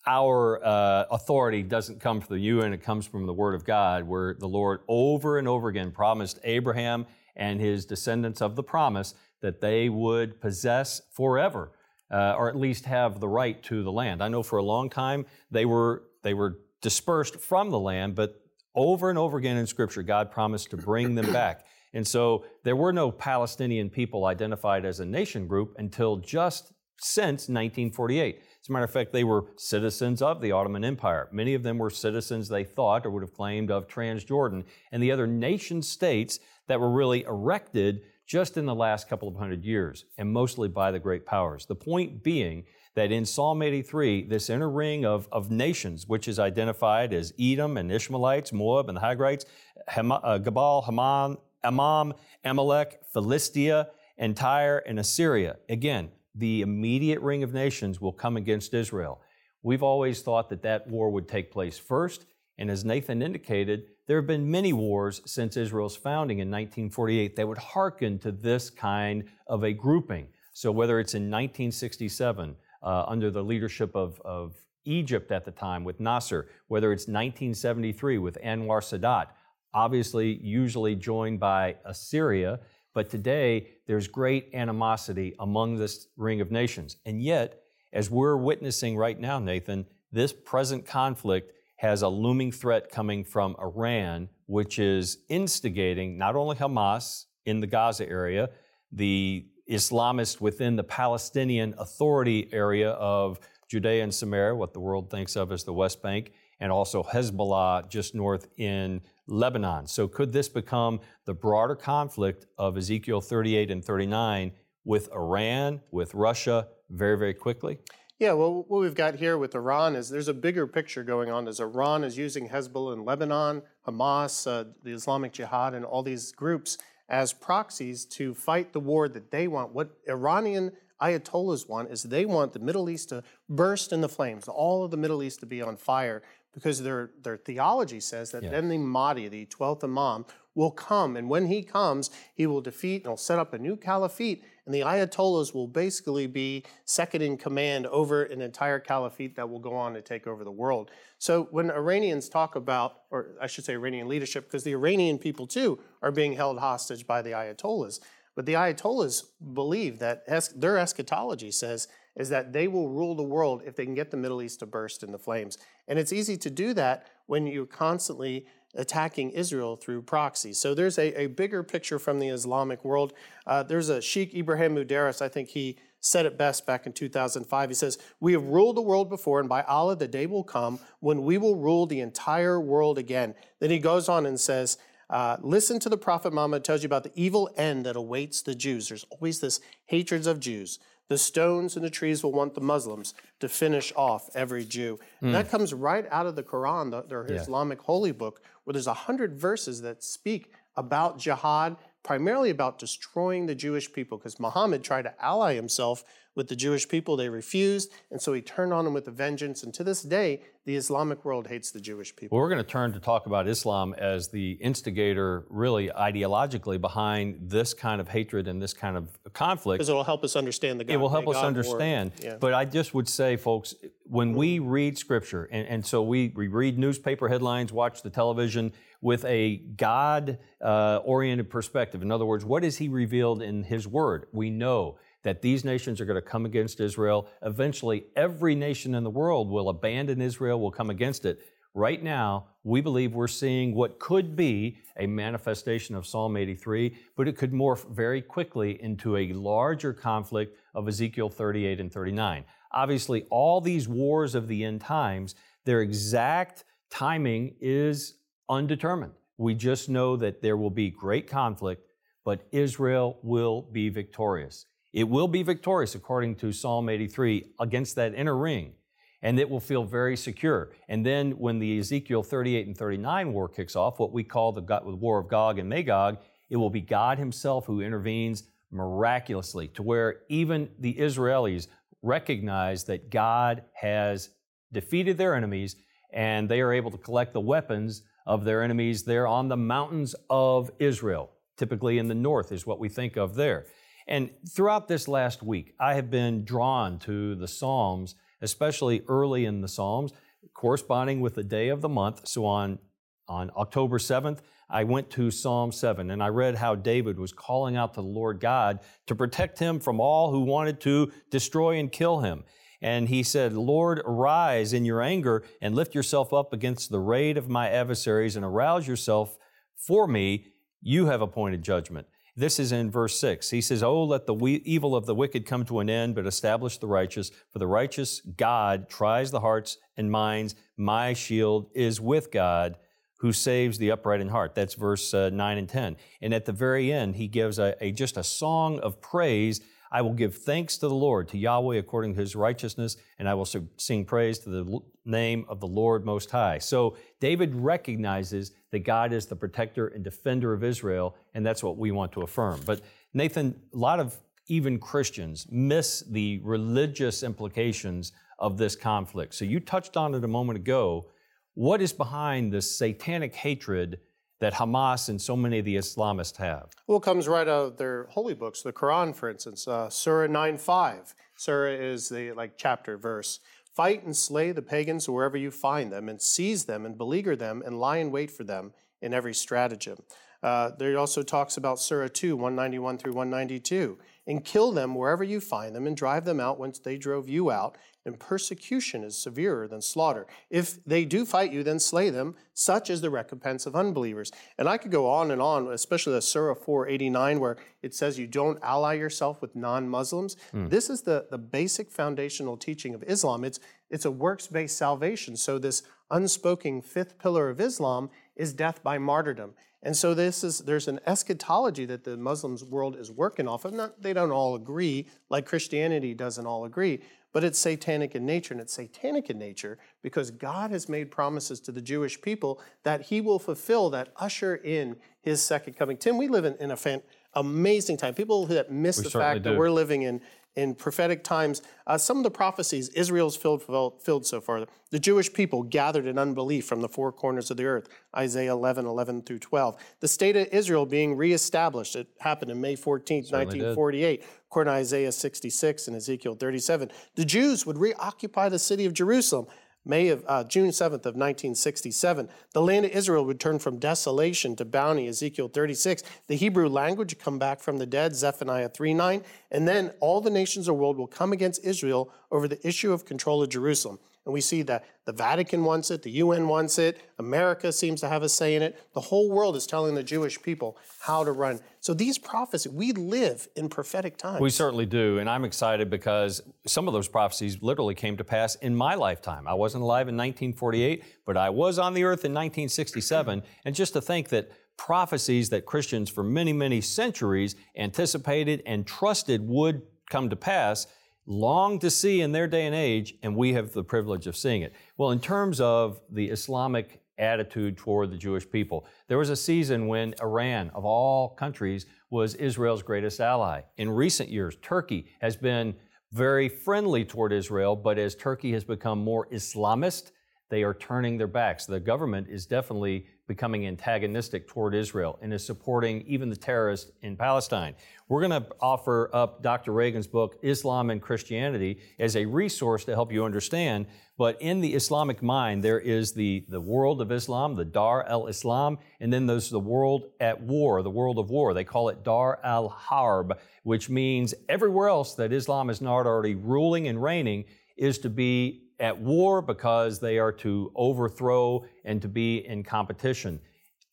our 0.08 0.66
uh, 0.66 1.06
authority 1.12 1.62
doesn't 1.62 2.00
come 2.00 2.22
from 2.22 2.38
the 2.38 2.44
UN, 2.44 2.74
it 2.74 2.82
comes 2.82 3.06
from 3.06 3.26
the 3.26 3.34
Word 3.34 3.54
of 3.54 3.66
God, 3.66 4.06
where 4.06 4.36
the 4.40 4.48
Lord 4.48 4.80
over 4.88 5.38
and 5.38 5.48
over 5.48 5.68
again 5.68 5.92
promised 5.92 6.40
Abraham 6.44 7.06
and 7.36 7.60
his 7.60 7.86
descendants 7.86 8.42
of 8.42 8.56
the 8.56 8.64
promise 8.64 9.14
that 9.42 9.60
they 9.60 9.90
would 9.90 10.40
possess 10.40 11.02
forever, 11.12 11.74
uh, 12.10 12.36
or 12.38 12.50
at 12.50 12.56
least 12.56 12.86
have 12.86 13.20
the 13.20 13.28
right 13.28 13.62
to 13.64 13.84
the 13.84 13.92
land. 13.92 14.24
I 14.24 14.30
know 14.30 14.42
for 14.42 14.58
a 14.58 14.64
long 14.64 14.90
time 14.90 15.26
they 15.52 15.66
were, 15.66 16.04
they 16.24 16.34
were 16.34 16.60
dispersed 16.82 17.40
from 17.40 17.70
the 17.70 17.80
land, 17.80 18.16
but 18.16 18.42
over 18.76 19.10
and 19.10 19.20
over 19.20 19.38
again 19.38 19.58
in 19.58 19.68
Scripture, 19.68 20.04
God 20.04 20.32
promised 20.32 20.70
to 20.72 20.78
bring 20.78 21.16
them 21.16 21.32
back. 21.34 21.66
And 21.94 22.08
so 22.08 22.46
there 22.64 22.76
were 22.76 22.94
no 22.94 23.12
Palestinian 23.12 23.90
people 23.90 24.26
identified 24.26 24.86
as 24.86 25.00
a 25.00 25.06
nation 25.06 25.48
group 25.48 25.76
until 25.78 26.18
just 26.18 26.72
since 27.00 27.50
1948. 27.50 28.42
As 28.68 28.70
a 28.70 28.74
matter 28.74 28.84
of 28.84 28.92
fact, 28.92 29.14
they 29.14 29.24
were 29.24 29.46
citizens 29.56 30.22
of 30.22 30.42
the 30.42 30.52
Ottoman 30.52 30.84
Empire. 30.84 31.30
Many 31.32 31.54
of 31.54 31.64
them 31.64 31.78
were 31.78 31.90
citizens, 31.90 32.50
they 32.50 32.66
thought, 32.66 33.06
or 33.06 33.12
would 33.12 33.24
have 33.24 33.34
claimed, 33.34 33.72
of 33.72 33.88
Transjordan 33.88 34.66
and 34.92 35.02
the 35.02 35.10
other 35.10 35.26
nation 35.26 35.82
states 35.82 36.42
that 36.68 36.78
were 36.78 36.92
really 36.92 37.24
erected 37.24 38.02
just 38.26 38.58
in 38.58 38.66
the 38.66 38.76
last 38.76 39.08
couple 39.08 39.30
of 39.30 39.38
hundred 39.38 39.64
years, 39.64 40.04
and 40.18 40.34
mostly 40.34 40.68
by 40.68 40.92
the 40.92 41.00
great 41.00 41.26
powers. 41.26 41.66
The 41.66 41.76
point 41.76 42.24
being 42.24 42.66
that 42.96 43.10
in 43.10 43.26
Psalm 43.26 43.62
83, 43.62 44.24
this 44.24 44.50
inner 44.50 44.70
ring 44.70 45.06
of, 45.06 45.30
of 45.32 45.50
nations, 45.50 46.06
which 46.06 46.28
is 46.28 46.38
identified 46.38 47.14
as 47.14 47.34
Edom 47.40 47.78
and 47.78 47.90
Ishmaelites, 47.90 48.52
Moab 48.52 48.90
and 48.90 48.98
the 48.98 49.02
Hagrites, 49.02 49.46
Ham, 49.88 50.12
uh, 50.12 50.40
Gabal, 50.40 50.84
Haman, 50.84 51.38
Ammon, 51.64 52.16
Amalek, 52.44 53.00
Philistia, 53.14 53.88
and 54.18 54.36
Tyre 54.36 54.80
and 54.80 55.00
Assyria. 55.00 55.56
Again, 55.70 56.12
the 56.38 56.62
immediate 56.62 57.20
ring 57.22 57.44
of 57.44 57.54
nations 57.54 58.00
will 58.00 58.12
come 58.14 58.38
against 58.38 58.74
Israel. 58.74 59.22
We've 59.64 59.84
always 59.84 60.22
thought 60.22 60.50
that 60.50 60.62
that 60.62 60.88
war 60.88 61.10
would 61.10 61.28
take 61.28 61.52
place 61.52 61.78
first, 61.78 62.26
and 62.58 62.70
as 62.70 62.86
Nathan 62.86 63.22
indicated, 63.22 63.86
there 64.08 64.18
have 64.18 64.28
been 64.28 64.50
many 64.50 64.72
wars 64.72 65.22
since 65.26 65.58
Israel's 65.58 65.98
founding 65.98 66.40
in 66.40 66.48
1948 66.48 67.36
that 67.36 67.48
would 67.48 67.58
hearken 67.58 68.18
to 68.20 68.32
this 68.32 68.70
kind 68.70 69.26
of 69.48 69.64
a 69.64 69.74
grouping. 69.74 70.28
So, 70.54 70.72
whether 70.72 71.00
it's 71.00 71.14
in 71.14 71.24
1967 71.24 72.56
uh, 72.82 73.04
under 73.08 73.30
the 73.30 73.44
leadership 73.44 73.96
of, 73.96 74.22
of 74.24 74.56
Egypt 74.86 75.32
at 75.32 75.44
the 75.44 75.52
time 75.52 75.84
with 75.84 76.00
Nasser, 76.00 76.48
whether 76.68 76.92
it's 76.92 77.04
1973 77.04 78.18
with 78.18 78.38
Anwar 78.44 78.82
Sadat, 78.82 79.28
obviously, 79.74 80.40
usually 80.42 80.96
joined 80.96 81.40
by 81.40 81.76
Assyria, 81.86 82.60
but 82.98 83.12
today, 83.12 83.68
there's 83.86 84.08
great 84.08 84.50
animosity 84.56 85.36
among 85.38 85.76
this 85.76 86.08
ring 86.18 86.42
of 86.42 86.50
nations. 86.50 86.98
And 87.06 87.22
yet, 87.22 87.62
as 87.94 88.10
we're 88.10 88.36
witnessing 88.36 88.98
right 88.98 89.20
now, 89.20 89.38
Nathan, 89.38 89.86
this 90.12 90.34
present 90.34 90.84
conflict 90.84 91.54
has 91.76 92.02
a 92.02 92.08
looming 92.08 92.52
threat 92.52 92.90
coming 92.90 93.24
from 93.24 93.56
Iran, 93.62 94.30
which 94.48 94.80
is 94.80 95.20
instigating 95.30 96.18
not 96.18 96.36
only 96.36 96.56
Hamas 96.56 97.26
in 97.46 97.60
the 97.60 97.68
Gaza 97.68 98.10
area, 98.10 98.50
the 98.92 99.46
Islamists 99.70 100.42
within 100.42 100.76
the 100.76 100.84
Palestinian 100.84 101.76
Authority 101.78 102.50
area 102.52 102.94
of 102.94 103.40
Judea 103.68 104.02
and 104.02 104.12
Samaria, 104.12 104.56
what 104.56 104.74
the 104.74 104.80
world 104.80 105.12
thinks 105.12 105.36
of 105.36 105.52
as 105.52 105.64
the 105.64 105.74
West 105.74 106.02
Bank, 106.02 106.32
and 106.60 106.72
also 106.72 107.04
Hezbollah 107.04 107.92
just 107.92 108.16
north 108.16 108.48
in 108.58 109.02
Lebanon. 109.28 109.88
So, 109.88 110.08
could 110.08 110.32
this 110.32 110.50
become 110.50 111.00
the 111.26 111.34
broader 111.34 111.76
conflict 111.76 112.46
of 112.58 112.78
Ezekiel 112.78 113.22
38 113.22 113.72
and 113.72 113.84
39 113.84 114.52
with 114.86 115.12
Iran, 115.14 115.82
with 115.92 116.14
Russia, 116.14 116.68
very, 116.90 117.18
very 117.18 117.34
quickly? 117.34 117.80
Yeah, 118.20 118.34
well, 118.34 118.66
what 118.68 118.82
we've 118.82 118.96
got 118.96 119.16
here 119.16 119.38
with 119.38 119.54
Iran 119.54 119.96
is 119.96 120.10
there's 120.10 120.28
a 120.28 120.34
bigger 120.34 120.66
picture 120.66 121.04
going 121.04 121.30
on. 121.30 121.48
As 121.48 121.60
Iran 121.60 122.04
is 122.04 122.18
using 122.18 122.50
Hezbollah 122.50 122.94
in 122.94 123.06
Lebanon, 123.06 123.62
Hamas, 123.88 124.48
uh, 124.50 124.72
the 124.84 124.92
Islamic 124.92 125.34
Jihad, 125.34 125.76
and 125.76 125.86
all 125.86 126.02
these 126.02 126.32
groups 126.32 126.80
as 127.10 127.32
proxies 127.32 128.06
to 128.06 128.34
fight 128.34 128.74
the 128.74 128.80
war 128.80 129.08
that 129.08 129.30
they 129.30 129.48
want. 129.48 129.72
What 129.72 129.92
Iranian 130.10 130.72
Ayatollahs 131.02 131.70
want 131.70 131.92
is 131.92 132.04
they 132.04 132.26
want 132.26 132.54
the 132.54 132.60
Middle 132.60 132.90
East 132.90 133.10
to 133.10 133.24
burst 133.48 133.94
in 133.94 134.02
the 134.02 134.10
flames, 134.10 134.48
all 134.48 134.84
of 134.84 134.90
the 134.90 134.98
Middle 134.98 135.22
East 135.22 135.40
to 135.42 135.46
be 135.46 135.62
on 135.62 135.78
fire 135.78 136.24
because 136.58 136.82
their, 136.82 137.12
their 137.22 137.38
theology 137.38 138.00
says 138.00 138.32
that 138.32 138.42
then 138.50 138.68
the 138.68 138.80
Mahdi, 138.80 139.28
the 139.28 139.46
12th 139.46 139.84
Imam, 139.84 140.26
will 140.56 140.72
come. 140.72 141.16
And 141.16 141.30
when 141.30 141.46
he 141.46 141.62
comes, 141.62 142.10
he 142.34 142.48
will 142.48 142.62
defeat 142.62 143.04
and 143.04 143.12
he'll 143.12 143.16
set 143.18 143.38
up 143.38 143.54
a 143.54 143.60
new 143.60 143.76
caliphate. 143.76 144.44
And 144.66 144.74
the 144.74 144.80
Ayatollahs 144.80 145.54
will 145.54 145.68
basically 145.68 146.26
be 146.26 146.64
second 146.84 147.22
in 147.22 147.38
command 147.38 147.86
over 147.86 148.24
an 148.24 148.42
entire 148.42 148.80
caliphate 148.80 149.36
that 149.36 149.48
will 149.48 149.60
go 149.60 149.76
on 149.76 149.94
to 149.94 150.02
take 150.02 150.26
over 150.26 150.44
the 150.44 150.52
world. 150.52 150.90
So 151.20 151.48
when 151.52 151.70
Iranians 151.70 152.28
talk 152.28 152.56
about, 152.56 153.02
or 153.12 153.36
I 153.40 153.46
should 153.46 153.66
say 153.66 153.74
Iranian 153.74 154.08
leadership, 154.08 154.46
because 154.46 154.64
the 154.64 154.74
Iranian 154.74 155.20
people 155.20 155.46
too 155.46 155.78
are 156.02 156.12
being 156.12 156.34
held 156.34 156.58
hostage 156.58 157.06
by 157.06 157.22
the 157.22 157.32
Ayatollahs. 157.34 158.00
But 158.36 158.48
the 158.48 158.54
Ayatollahs 158.54 159.26
believe 159.54 160.00
that 160.00 160.24
es- 160.26 160.50
their 160.50 160.80
eschatology 160.80 161.52
says 161.52 161.88
is 162.18 162.30
that 162.30 162.52
they 162.52 162.68
will 162.68 162.90
rule 162.90 163.16
the 163.16 163.24
world 163.24 163.62
if 163.66 163.76
they 163.76 163.86
can 163.86 163.94
get 163.94 164.12
the 164.12 164.18
Middle 164.18 164.42
East 164.42 164.60
to 164.60 164.66
burst 164.66 165.04
into 165.04 165.18
flames. 165.18 165.58
And 165.88 165.98
it's 165.98 166.12
easy 166.12 166.36
to 166.38 166.50
do 166.50 166.74
that 166.74 167.08
when 167.28 167.48
you're 167.48 167.66
constantly 167.66 168.46
attacking 168.76 169.32
Israel 169.32 169.76
through 169.76 170.02
proxy. 170.02 170.54
So 170.54 170.74
there's 170.74 170.98
a, 170.98 171.22
a 171.22 171.28
bigger 171.28 171.64
picture 171.64 172.00
from 172.00 172.20
the 172.20 172.28
Islamic 172.28 172.84
world. 172.84 173.14
Uh, 173.46 173.64
there's 173.64 173.90
a 173.90 174.02
Sheikh 174.02 174.36
Ibrahim 174.36 174.76
Mudayris, 174.76 175.22
I 175.22 175.30
think 175.30 175.50
he 175.50 175.78
said 176.00 176.26
it 176.26 176.38
best 176.38 176.66
back 176.66 176.86
in 176.86 176.94
2005. 176.94 177.70
He 177.70 177.74
says, 177.74 177.98
We 178.20 178.34
have 178.34 178.46
ruled 178.46 178.78
the 178.78 178.82
world 178.82 179.10
before, 179.10 179.40
and 179.40 179.50
by 179.50 179.64
Allah, 179.64 179.96
the 179.96 180.08
day 180.08 180.26
will 180.26 180.44
come 180.44 180.80
when 181.00 181.24
we 181.24 181.38
will 181.38 181.56
rule 181.56 181.86
the 181.86 182.02
entire 182.02 182.60
world 182.60 182.98
again. 182.98 183.36
Then 183.60 183.72
he 183.72 183.80
goes 183.80 184.08
on 184.08 184.26
and 184.26 184.40
says, 184.40 184.78
uh, 185.10 185.38
listen 185.42 185.80
to 185.80 185.90
the 185.90 185.98
Prophet 185.98 186.34
Muhammad 186.34 186.66
tells 186.66 186.84
you 186.84 186.88
about 186.88 187.04
the 187.04 187.12
evil 187.16 187.50
end 187.56 187.86
that 187.86 187.96
awaits 187.96 188.42
the 188.42 188.54
Jews. 188.54 188.90
There's 188.90 189.06
always 189.10 189.40
this 189.40 189.62
hatreds 189.86 190.28
of 190.28 190.40
Jews. 190.40 190.80
The 191.10 191.18
stones 191.18 191.76
and 191.76 191.86
the 191.86 191.90
trees 191.90 192.24
will 192.24 192.34
want 192.34 192.54
the 192.54 192.62
Muslims 192.62 193.14
to 193.40 193.48
finish 193.48 193.94
off 193.96 194.30
every 194.36 194.66
Jew. 194.66 195.00
Mm. 195.22 195.32
that 195.32 195.50
comes 195.50 195.74
right 195.74 196.06
out 196.12 196.26
of 196.26 196.36
the 196.36 196.44
Quran, 196.44 196.92
the, 196.92 197.04
their 197.04 197.26
yeah. 197.30 197.42
Islamic 197.42 197.82
holy 197.82 198.12
book, 198.12 198.42
where 198.64 198.74
there's 198.74 198.88
a 198.88 198.94
hundred 198.94 199.38
verses 199.40 199.82
that 199.82 200.04
speak 200.04 200.52
about 200.76 201.18
jihad, 201.18 201.78
primarily 202.04 202.50
about 202.50 202.80
destroying 202.80 203.46
the 203.46 203.56
Jewish 203.56 203.92
people 203.92 204.18
because 204.18 204.40
Muhammad 204.40 204.84
tried 204.84 205.04
to 205.04 205.14
ally 205.24 205.56
himself 205.56 206.04
with 206.38 206.48
the 206.48 206.56
Jewish 206.56 206.88
people. 206.88 207.18
They 207.18 207.28
refused, 207.28 207.92
and 208.12 208.22
so 208.22 208.32
he 208.32 208.42
turned 208.42 208.72
on 208.72 208.86
them 208.86 208.94
with 208.94 209.08
a 209.08 209.12
vengeance. 209.12 209.64
And 209.64 209.74
to 209.74 209.84
this 209.84 210.04
day, 210.04 210.44
the 210.66 210.76
Islamic 210.76 211.26
world 211.26 211.48
hates 211.48 211.72
the 211.72 211.82
Jewish 211.82 212.16
people. 212.16 212.38
Well, 212.38 212.44
we're 212.44 212.50
going 212.50 212.64
to 212.64 212.70
turn 212.70 212.94
to 212.94 213.00
talk 213.00 213.26
about 213.26 213.48
Islam 213.48 213.96
as 213.98 214.30
the 214.30 214.52
instigator, 214.52 215.46
really 215.50 215.90
ideologically, 215.90 216.80
behind 216.80 217.50
this 217.50 217.74
kind 217.74 218.00
of 218.00 218.08
hatred 218.10 218.48
and 218.48 218.62
this 218.62 218.74
kind 218.74 218.96
of 218.96 219.18
conflict. 219.34 219.80
Because 219.80 219.90
it 219.90 219.94
will 219.94 220.04
help 220.04 220.24
us 220.24 220.36
understand 220.36 220.80
the 220.80 220.84
God. 220.84 220.94
It 220.94 220.98
will 220.98 221.10
help 221.10 221.28
us 221.28 221.38
understand. 221.38 222.12
Yeah. 222.22 222.36
But 222.40 222.54
I 222.54 222.66
just 222.66 222.94
would 222.94 223.10
say, 223.10 223.36
folks, 223.36 223.76
when 224.04 224.34
we 224.34 224.60
read 224.60 224.98
Scripture, 224.98 225.50
and, 225.52 225.68
and 225.68 225.86
so 225.86 226.04
we, 226.04 226.34
we 226.36 226.48
read 226.48 226.78
newspaper 226.78 227.28
headlines, 227.28 227.74
watch 227.74 228.04
the 228.04 228.10
television, 228.10 228.74
with 229.02 229.26
a 229.26 229.58
God 229.58 230.40
uh, 230.62 230.98
oriented 231.04 231.50
perspective. 231.50 232.02
In 232.02 232.12
other 232.12 232.26
words, 232.26 232.44
what 232.46 232.64
is 232.64 232.78
He 232.78 232.90
revealed 232.90 233.42
in 233.42 233.64
His 233.64 233.88
Word? 233.88 234.28
We 234.32 234.50
know 234.50 234.98
that 235.28 235.42
these 235.42 235.66
nations 235.66 236.00
are 236.00 236.06
going 236.06 236.16
to 236.16 236.22
come 236.22 236.46
against 236.46 236.80
Israel. 236.80 237.28
Eventually, 237.42 238.06
every 238.16 238.56
nation 238.56 238.96
in 238.96 239.04
the 239.04 239.10
world 239.10 239.50
will 239.50 239.70
abandon 239.70 240.22
Israel, 240.22 240.60
will 240.60 240.72
come 240.72 240.90
against 240.90 241.26
it. 241.26 241.40
Right 241.74 242.02
now, 242.02 242.48
we 242.64 242.82
believe 242.82 243.14
we're 243.14 243.28
seeing 243.28 243.76
what 243.76 244.00
could 244.00 244.36
be 244.36 244.80
a 244.98 245.06
manifestation 245.06 245.96
of 245.96 246.08
Psalm 246.08 246.36
83, 246.36 246.98
but 247.16 247.28
it 247.28 247.38
could 247.38 247.52
morph 247.52 247.88
very 247.94 248.22
quickly 248.22 248.82
into 248.82 249.16
a 249.18 249.32
larger 249.34 249.94
conflict 249.94 250.58
of 250.74 250.88
Ezekiel 250.88 251.30
38 251.30 251.80
and 251.80 251.92
39. 251.92 252.46
Obviously, 252.72 253.28
all 253.30 253.62
these 253.62 253.88
wars 253.88 254.34
of 254.34 254.48
the 254.48 254.64
end 254.64 254.82
times, 254.82 255.36
their 255.66 255.82
exact 255.82 256.64
timing 256.90 257.56
is 257.62 258.16
undetermined. 258.50 259.14
We 259.38 259.54
just 259.54 259.88
know 259.88 260.16
that 260.16 260.42
there 260.42 260.58
will 260.58 260.72
be 260.72 260.90
great 260.90 261.28
conflict, 261.28 261.86
but 262.26 262.48
Israel 262.52 263.20
will 263.22 263.62
be 263.62 263.90
victorious. 263.90 264.66
It 264.98 265.08
will 265.08 265.28
be 265.28 265.44
victorious, 265.44 265.94
according 265.94 266.38
to 266.38 266.52
Psalm 266.52 266.90
83, 266.90 267.52
against 267.60 267.96
that 267.98 268.16
inner 268.16 268.36
ring, 268.36 268.74
and 269.22 269.40
it 269.40 269.48
will 269.48 269.60
feel 269.60 269.84
very 269.84 270.18
secure. 270.18 270.72
And 270.90 271.06
then 271.06 271.34
when 271.34 271.60
the 271.60 271.78
Ezekiel 271.78 272.24
38 272.24 272.66
and 272.66 272.76
39 272.76 273.32
war 273.32 273.48
kicks 273.48 273.76
off, 273.76 274.00
what 274.00 274.12
we 274.12 274.24
call 274.24 274.54
the 274.54 274.64
war 274.84 275.20
of 275.20 275.28
Gog 275.28 275.60
and 275.60 275.70
Magog, 275.70 276.18
it 276.50 276.58
will 276.58 276.72
be 276.72 276.82
God 276.82 277.20
Himself 277.20 277.68
who 277.68 277.82
intervenes 277.82 278.46
miraculously 278.72 279.68
to 279.68 279.84
where 279.84 280.22
even 280.30 280.68
the 280.80 280.96
Israelis 280.96 281.68
recognize 282.02 282.86
that 282.86 283.12
God 283.12 283.66
has 283.74 284.32
defeated 284.74 285.16
their 285.16 285.36
enemies 285.36 285.76
and 286.12 286.50
they 286.50 286.60
are 286.60 286.74
able 286.74 286.90
to 286.90 286.98
collect 286.98 287.34
the 287.34 287.40
weapons 287.40 288.02
of 288.26 288.46
their 288.46 288.64
enemies 288.64 289.04
there 289.04 289.28
on 289.28 289.48
the 289.48 289.58
mountains 289.58 290.16
of 290.28 290.72
Israel. 290.80 291.30
Typically 291.56 292.00
in 292.00 292.08
the 292.08 292.16
north 292.16 292.52
is 292.52 292.66
what 292.66 292.80
we 292.80 292.90
think 292.90 293.16
of 293.16 293.36
there. 293.36 293.68
And 294.08 294.30
throughout 294.50 294.88
this 294.88 295.08
last 295.08 295.44
week, 295.44 295.74
I 295.80 295.96
have 295.96 296.10
been 296.10 296.46
drawn 296.46 296.98
to 297.00 297.36
the 297.36 297.48
Psalms, 297.48 298.16
especially 298.42 299.04
early 299.08 299.46
in 299.46 299.62
the 299.62 299.68
Psalms, 299.68 300.14
corresponding 300.54 301.20
with 301.20 301.36
the 301.36 301.44
day 301.44 301.70
of 301.70 301.82
the 301.82 301.90
month. 301.90 302.28
So 302.28 302.46
on, 302.46 302.80
on 303.28 303.52
October 303.58 303.98
7th, 303.98 304.40
I 304.70 304.84
went 304.86 305.10
to 305.12 305.32
Psalm 305.32 305.72
7 305.72 306.10
and 306.12 306.22
I 306.22 306.28
read 306.28 306.56
how 306.56 306.76
David 306.76 307.20
was 307.20 307.32
calling 307.32 307.76
out 307.76 307.94
to 307.94 308.02
the 308.02 308.08
Lord 308.08 308.40
God 308.40 308.80
to 309.08 309.16
protect 309.16 309.60
him 309.60 309.80
from 309.80 310.00
all 310.00 310.32
who 310.32 310.42
wanted 310.42 310.80
to 310.82 311.12
destroy 311.30 311.78
and 311.78 311.92
kill 311.92 312.20
him. 312.20 312.44
And 312.82 313.10
he 313.10 313.24
said, 313.24 313.54
Lord, 313.54 314.00
arise 314.06 314.74
in 314.74 314.86
your 314.86 315.02
anger 315.02 315.44
and 315.62 315.74
lift 315.74 315.96
yourself 315.96 316.34
up 316.34 316.54
against 316.54 316.92
the 316.92 317.00
raid 317.00 317.38
of 317.38 317.50
my 317.50 317.70
adversaries 317.70 318.36
and 318.36 318.46
arouse 318.46 318.88
yourself 318.88 319.38
for 319.76 320.08
me. 320.08 320.48
You 320.82 321.08
have 321.08 321.22
appointed 321.22 321.64
judgment. 321.64 322.08
This 322.40 322.60
is 322.60 322.72
in 322.72 322.92
verse 322.92 323.20
6. 323.20 323.50
He 323.50 323.62
says, 323.62 323.82
Oh, 323.82 324.04
let 324.04 324.28
the 324.28 324.34
we- 324.34 324.62
evil 324.64 324.96
of 324.96 325.08
the 325.08 325.16
wicked 325.16 325.48
come 325.48 325.66
to 325.66 325.80
an 325.80 325.90
end, 325.90 326.14
but 326.14 326.28
establish 326.28 326.78
the 326.78 326.86
righteous. 326.86 327.32
For 327.50 327.58
the 327.58 327.66
righteous 327.66 328.22
God 328.22 328.90
tries 328.90 329.32
the 329.32 329.40
hearts 329.40 329.80
and 329.98 330.12
minds. 330.12 330.54
My 330.78 331.14
shield 331.14 331.72
is 331.74 332.00
with 332.00 332.32
God 332.32 332.78
who 333.22 333.34
saves 333.34 333.80
the 333.80 333.90
upright 333.90 334.22
in 334.22 334.28
heart. 334.28 334.54
That's 334.54 334.76
verse 334.76 335.12
uh, 335.16 335.32
9 335.32 335.58
and 335.58 335.68
10. 335.68 335.98
And 336.22 336.32
at 336.32 336.46
the 336.46 336.52
very 336.52 336.94
end, 336.94 337.16
he 337.16 337.28
gives 337.28 337.58
a, 337.58 337.76
a 337.82 337.92
just 337.92 338.18
a 338.18 338.24
song 338.24 338.80
of 338.82 339.02
praise 339.02 339.60
I 339.92 340.02
will 340.02 340.14
give 340.14 340.36
thanks 340.36 340.78
to 340.78 340.88
the 340.88 340.96
Lord, 340.96 341.28
to 341.30 341.38
Yahweh 341.38 341.78
according 341.78 342.14
to 342.16 342.20
his 342.20 342.36
righteousness, 342.36 342.98
and 343.20 343.28
I 343.28 343.34
will 343.34 343.48
sing 343.78 344.06
praise 344.06 344.40
to 344.40 344.50
the 344.50 344.80
name 345.06 345.46
of 345.48 345.60
the 345.60 345.68
Lord 345.68 346.06
Most 346.06 346.30
High. 346.32 346.58
So 346.58 346.98
David 347.20 347.56
recognizes 347.56 348.52
that 348.72 348.80
God 348.80 349.14
is 349.14 349.26
the 349.26 349.36
protector 349.36 349.88
and 349.88 350.04
defender 350.04 350.54
of 350.54 350.64
Israel, 350.64 351.16
and 351.34 351.46
that's 351.46 351.64
what 351.64 351.78
we 351.78 351.92
want 351.92 352.12
to 352.14 352.22
affirm. 352.22 352.62
But 352.66 352.82
Nathan, 353.14 353.60
a 353.74 353.78
lot 353.78 354.00
of 354.00 354.18
even 354.48 354.80
Christians 354.80 355.48
miss 355.50 356.02
the 356.10 356.40
religious 356.44 357.24
implications 357.24 358.12
of 358.40 358.58
this 358.58 358.76
conflict. 358.76 359.34
So 359.34 359.46
you 359.46 359.60
touched 359.60 359.98
on 359.98 360.16
it 360.16 360.24
a 360.24 360.28
moment 360.28 360.58
ago. 360.58 361.08
What 361.54 361.82
is 361.82 361.92
behind 361.92 362.54
this 362.54 362.78
satanic 362.78 363.36
hatred 363.36 364.00
that 364.40 364.54
Hamas 364.54 365.10
and 365.10 365.22
so 365.22 365.36
many 365.36 365.60
of 365.60 365.66
the 365.66 365.76
Islamists 365.76 366.38
have? 366.38 366.74
Well, 366.86 366.98
it 366.98 367.04
comes 367.04 367.28
right 367.28 367.48
out 367.48 367.66
of 367.66 367.78
their 367.78 368.06
holy 368.06 368.34
books, 368.34 368.62
the 368.62 368.74
Quran, 368.74 369.16
for 369.16 369.30
instance, 369.30 369.68
uh, 369.68 369.90
Surah 369.90 370.28
9.5. 370.28 371.14
Surah 371.36 371.72
is 371.72 372.10
the 372.10 372.32
like 372.34 372.58
chapter 372.58 372.98
verse. 372.98 373.40
Fight 373.74 374.04
and 374.04 374.16
slay 374.16 374.52
the 374.52 374.62
pagans 374.62 375.08
wherever 375.08 375.38
you 375.38 375.52
find 375.52 375.92
them, 375.92 376.10
and 376.10 376.22
seize 376.22 376.66
them 376.66 376.86
and 376.86 376.98
beleaguer 376.98 377.36
them, 377.36 377.62
and 377.66 377.80
lie 377.80 377.98
in 377.98 378.12
wait 378.12 378.32
for 378.32 378.44
them 378.44 378.74
in 379.02 379.14
every 379.14 379.34
stratagem. 379.34 379.98
Uh, 380.42 380.72
there 380.78 380.98
also 380.98 381.24
talks 381.24 381.58
about 381.58 381.80
Surah 381.80 382.10
2, 382.12 382.36
191 382.36 382.98
through 382.98 383.14
192. 383.14 383.98
And 384.28 384.44
kill 384.44 384.74
them 384.74 384.94
wherever 384.94 385.24
you 385.24 385.40
find 385.40 385.74
them, 385.74 385.88
and 385.88 385.96
drive 385.96 386.26
them 386.26 386.40
out 386.40 386.60
whence 386.60 386.80
they 386.80 386.98
drove 386.98 387.30
you 387.30 387.50
out, 387.50 387.78
and 388.08 388.20
persecution 388.20 389.04
is 389.04 389.18
severer 389.18 389.68
than 389.68 389.82
slaughter. 389.82 390.28
If 390.50 390.84
they 390.86 391.04
do 391.06 391.26
fight 391.26 391.52
you, 391.52 391.62
then 391.62 391.80
slay 391.80 392.10
them. 392.10 392.36
Such 392.54 392.90
is 392.90 393.02
the 393.02 393.10
recompense 393.10 393.66
of 393.66 393.76
unbelievers. 393.76 394.32
And 394.58 394.68
I 394.68 394.78
could 394.78 394.92
go 394.92 395.10
on 395.10 395.32
and 395.32 395.42
on, 395.42 395.68
especially 395.68 396.14
the 396.14 396.22
Surah 396.22 396.56
489, 396.56 397.40
where 397.40 397.58
it 397.82 397.94
says 397.94 398.18
you 398.18 398.26
don't 398.26 398.60
ally 398.64 398.94
yourself 398.94 399.42
with 399.42 399.56
non 399.56 399.90
Muslims. 399.90 400.38
Mm. 400.54 400.70
This 400.70 400.90
is 400.90 401.02
the, 401.02 401.28
the 401.30 401.38
basic 401.38 401.92
foundational 401.92 402.56
teaching 402.56 402.94
of 402.94 403.04
Islam. 403.04 403.44
It's, 403.44 403.60
it's 403.90 404.06
a 404.06 404.12
works 404.12 404.48
based 404.48 404.78
salvation. 404.78 405.36
So, 405.36 405.60
this 405.60 405.84
unspoken 406.10 406.82
fifth 406.82 407.20
pillar 407.20 407.50
of 407.50 407.60
Islam 407.60 408.10
is 408.36 408.54
death 408.54 408.82
by 408.84 408.98
martyrdom. 408.98 409.54
And 409.84 409.96
so 409.96 410.14
this 410.14 410.44
is 410.44 410.60
there's 410.60 410.88
an 410.88 411.00
eschatology 411.06 411.86
that 411.86 412.04
the 412.04 412.18
Muslims 412.18 412.64
world 412.64 412.96
is 412.96 413.12
working 413.12 413.48
off 413.48 413.64
of. 413.66 413.74
Not 413.74 414.02
they 414.02 414.14
don't 414.14 414.32
all 414.32 414.56
agree, 414.56 415.08
like 415.30 415.46
Christianity 415.46 416.14
doesn't 416.14 416.46
all 416.46 416.66
agree, 416.66 417.02
but 417.32 417.44
it's 417.44 417.60
satanic 417.60 418.16
in 418.16 418.26
nature, 418.26 418.54
and 418.54 418.62
it's 418.62 418.74
satanic 418.74 419.30
in 419.30 419.38
nature 419.38 419.78
because 420.02 420.32
God 420.32 420.72
has 420.72 420.90
made 420.90 421.12
promises 421.12 421.60
to 421.62 421.72
the 421.72 421.82
Jewish 421.82 422.20
people 422.20 422.60
that 422.84 423.04
He 423.04 423.22
will 423.22 423.40
fulfill, 423.40 423.92
that 423.92 424.14
usher 424.18 424.56
in 424.56 424.96
His 425.22 425.44
second 425.44 425.74
coming. 425.74 425.98
Tim, 425.98 426.18
we 426.18 426.28
live 426.28 426.46
in, 426.46 426.56
in 426.56 426.72
a 426.72 426.78
fan, 426.78 427.04
amazing 427.36 427.98
time. 427.98 428.16
People 428.16 428.48
that 428.48 428.72
miss 428.72 428.98
we 428.98 429.04
the 429.04 429.12
fact 429.12 429.44
do. 429.44 429.52
that 429.52 429.60
we're 429.60 429.70
living 429.70 430.02
in 430.02 430.22
in 430.58 430.74
prophetic 430.74 431.24
times. 431.24 431.62
Uh, 431.86 431.98
some 431.98 432.18
of 432.18 432.24
the 432.24 432.32
prophecies 432.32 432.90
Israel's 432.90 433.38
filled, 433.38 433.64
filled 434.02 434.26
so 434.26 434.42
far. 434.42 434.66
The 434.90 435.00
Jewish 435.00 435.32
people 435.32 435.62
gathered 435.62 436.08
in 436.08 436.18
unbelief 436.18 436.66
from 436.66 436.82
the 436.82 436.90
four 436.90 437.12
corners 437.12 437.52
of 437.52 437.58
the 437.58 437.66
earth, 437.66 437.88
Isaiah 438.16 438.54
11, 438.54 438.86
11 438.86 439.22
through 439.22 439.40
12. 439.40 439.78
The 440.00 440.08
state 440.08 440.36
of 440.36 440.48
Israel 440.52 440.88
being 440.88 441.16
reestablished. 441.16 441.96
It 441.96 442.08
happened 442.20 442.52
in 442.52 442.60
May 442.60 442.76
14, 442.76 443.18
1948, 443.18 444.20
did. 444.20 444.30
according 444.48 444.72
to 444.72 444.76
Isaiah 444.76 445.12
66 445.12 445.88
and 445.88 445.96
Ezekiel 445.96 446.34
37. 446.34 446.90
The 447.16 447.26
Jews 447.26 447.66
would 447.68 447.78
reoccupy 447.78 448.50
the 448.50 448.60
city 448.60 448.86
of 448.86 448.94
Jerusalem. 448.94 449.46
May 449.88 450.10
of 450.10 450.24
uh, 450.28 450.44
June 450.44 450.70
7th 450.70 451.06
of 451.06 451.16
1967, 451.16 452.30
the 452.54 452.62
land 452.62 452.86
of 452.86 452.92
Israel 452.92 453.26
would 453.26 453.40
turn 453.40 453.60
from 453.60 453.80
desolation 453.80 454.56
to 454.58 454.66
bounty, 454.66 455.08
Ezekiel 455.08 455.48
36. 455.48 456.04
The 456.28 456.36
Hebrew 456.36 456.68
language 456.68 457.18
come 457.18 457.40
back 457.40 457.62
from 457.62 457.78
the 457.78 457.86
dead, 457.86 458.16
Zephaniah 458.16 458.70
3:9, 458.70 459.24
and 459.52 459.68
then 459.68 459.94
all 460.00 460.22
the 460.22 460.30
nations 460.30 460.68
of 460.68 460.76
the 460.76 460.82
world 460.82 460.98
will 460.98 461.08
come 461.08 461.32
against 461.32 461.64
Israel 461.64 462.12
over 462.32 462.48
the 462.48 462.66
issue 462.68 462.92
of 462.92 463.06
control 463.06 463.42
of 463.42 463.50
Jerusalem. 463.50 464.00
And 464.28 464.34
we 464.34 464.42
see 464.42 464.62
that 464.64 464.84
the 465.06 465.14
Vatican 465.14 465.64
wants 465.64 465.90
it, 465.90 466.04
the 466.04 466.12
UN 466.12 466.50
wants 466.50 466.78
it, 466.78 467.00
America 467.18 467.72
seems 467.72 468.02
to 468.02 468.10
have 468.10 468.24
a 468.24 468.28
say 468.28 468.56
in 468.56 468.62
it. 468.62 468.78
The 468.94 469.00
whole 469.00 469.32
world 469.32 469.56
is 469.56 469.66
telling 469.66 469.96
the 469.96 470.04
Jewish 470.04 470.42
people 470.42 470.78
how 471.00 471.24
to 471.24 471.32
run. 471.32 471.62
So 471.80 471.94
these 471.94 472.18
prophecies, 472.18 472.70
we 472.70 472.92
live 472.92 473.48
in 473.56 473.70
prophetic 473.70 474.18
times. 474.18 474.42
We 474.42 474.50
certainly 474.50 474.86
do. 474.86 475.20
And 475.20 475.30
I'm 475.30 475.46
excited 475.46 475.90
because 475.90 476.42
some 476.66 476.90
of 476.90 476.94
those 476.94 477.08
prophecies 477.08 477.62
literally 477.62 477.96
came 477.96 478.18
to 478.18 478.26
pass 478.26 478.56
in 478.56 478.76
my 478.76 478.96
lifetime. 478.96 479.48
I 479.48 479.54
wasn't 479.54 479.84
alive 479.84 480.10
in 480.10 480.18
1948, 480.18 481.06
but 481.26 481.38
I 481.38 481.50
was 481.50 481.80
on 481.80 481.94
the 481.94 482.04
earth 482.04 482.26
in 482.26 482.34
1967. 482.34 483.44
And 483.64 483.74
just 483.74 483.94
to 483.94 484.02
think 484.02 484.28
that 484.28 484.52
prophecies 484.76 485.52
that 485.52 485.66
Christians 485.66 486.10
for 486.10 486.24
many, 486.26 486.52
many 486.52 486.82
centuries 486.82 487.56
anticipated 487.78 488.62
and 488.66 488.86
trusted 488.86 489.48
would 489.48 489.84
come 490.10 490.30
to 490.30 490.36
pass 490.36 490.86
longed 491.28 491.82
to 491.82 491.92
see 491.92 492.22
in 492.22 492.32
their 492.32 492.48
day 492.48 492.66
and 492.66 492.74
age, 492.74 493.14
and 493.22 493.36
we 493.36 493.54
have 493.54 493.74
the 493.74 493.84
privilege 493.84 494.26
of 494.26 494.36
seeing 494.36 494.64
it. 494.64 494.74
Well, 494.98 495.12
in 495.12 495.20
terms 495.20 495.62
of 495.62 496.02
the 496.10 496.30
Islamic 496.30 497.02
attitude 497.18 497.78
toward 497.78 498.12
the 498.12 498.18
Jewish 498.18 498.50
people. 498.50 498.86
There 499.08 499.18
was 499.18 499.30
a 499.30 499.36
season 499.36 499.88
when 499.88 500.14
Iran, 500.22 500.72
of 500.74 500.86
all 500.86 501.30
countries, 501.30 501.86
was 502.10 502.36
Israel's 502.36 502.84
greatest 502.84 503.20
ally. 503.20 503.62
In 503.78 503.90
recent 503.90 504.30
years, 504.30 504.58
Turkey 504.62 505.08
has 505.20 505.36
been 505.36 505.76
very 506.12 506.48
friendly 506.48 507.04
toward 507.04 507.34
Israel, 507.34 507.76
but 507.76 507.98
as 507.98 508.16
Turkey 508.16 508.54
has 508.54 508.64
become 508.64 509.00
more 509.00 509.28
Islamist, 509.28 510.12
they 510.50 510.64
are 510.64 510.74
turning 510.74 511.18
their 511.18 511.28
backs. 511.28 511.66
The 511.66 511.80
government 511.80 512.28
is 512.30 512.46
definitely 512.46 513.08
becoming 513.28 513.68
antagonistic 513.68 514.48
toward 514.48 514.74
Israel 514.74 515.20
and 515.22 515.34
is 515.34 515.46
supporting 515.46 516.02
even 516.08 516.30
the 516.30 516.36
terrorists 516.36 516.92
in 517.02 517.18
Palestine. 517.18 517.76
We're 518.08 518.26
going 518.26 518.42
to 518.42 518.48
offer 518.62 519.10
up 519.14 519.44
Dr. 519.44 519.74
Reagan's 519.74 520.08
book, 520.08 520.38
Islam 520.42 520.90
and 520.90 521.02
Christianity, 521.02 521.80
as 522.00 522.16
a 522.16 522.26
resource 522.26 522.86
to 522.86 522.94
help 522.94 523.12
you 523.12 523.26
understand. 523.26 523.88
But 524.18 524.42
in 524.42 524.62
the 524.62 524.74
Islamic 524.74 525.22
mind, 525.22 525.64
there 525.64 525.80
is 525.80 526.14
the, 526.14 526.46
the 526.48 526.62
world 526.62 527.02
of 527.02 527.12
Islam, 527.12 527.56
the 527.56 527.66
Dar 527.66 528.08
al 528.08 528.28
Islam, 528.28 528.80
and 529.00 529.12
then 529.12 529.28
there's 529.28 529.50
the 529.50 529.60
world 529.60 530.06
at 530.20 530.42
war, 530.42 530.82
the 530.82 530.90
world 530.90 531.20
of 531.20 531.30
war. 531.30 531.54
They 531.54 531.66
call 531.66 531.90
it 531.90 532.04
Dar 532.04 532.40
al 532.44 532.70
Harb, 532.70 533.38
which 533.64 533.90
means 533.90 534.34
everywhere 534.48 534.88
else 534.88 535.16
that 535.16 535.34
Islam 535.34 535.70
is 535.70 535.82
not 535.82 536.08
already 536.08 536.36
ruling 536.36 536.88
and 536.88 537.04
reigning 537.04 537.44
is 537.76 538.00
to 538.00 538.10
be 538.10 538.67
at 538.80 539.00
war 539.00 539.42
because 539.42 540.00
they 540.00 540.20
are 540.20 540.32
to 540.32 540.72
overthrow 540.76 541.66
and 541.86 542.02
to 542.02 542.08
be 542.08 542.46
in 542.46 542.64
competition, 542.64 543.40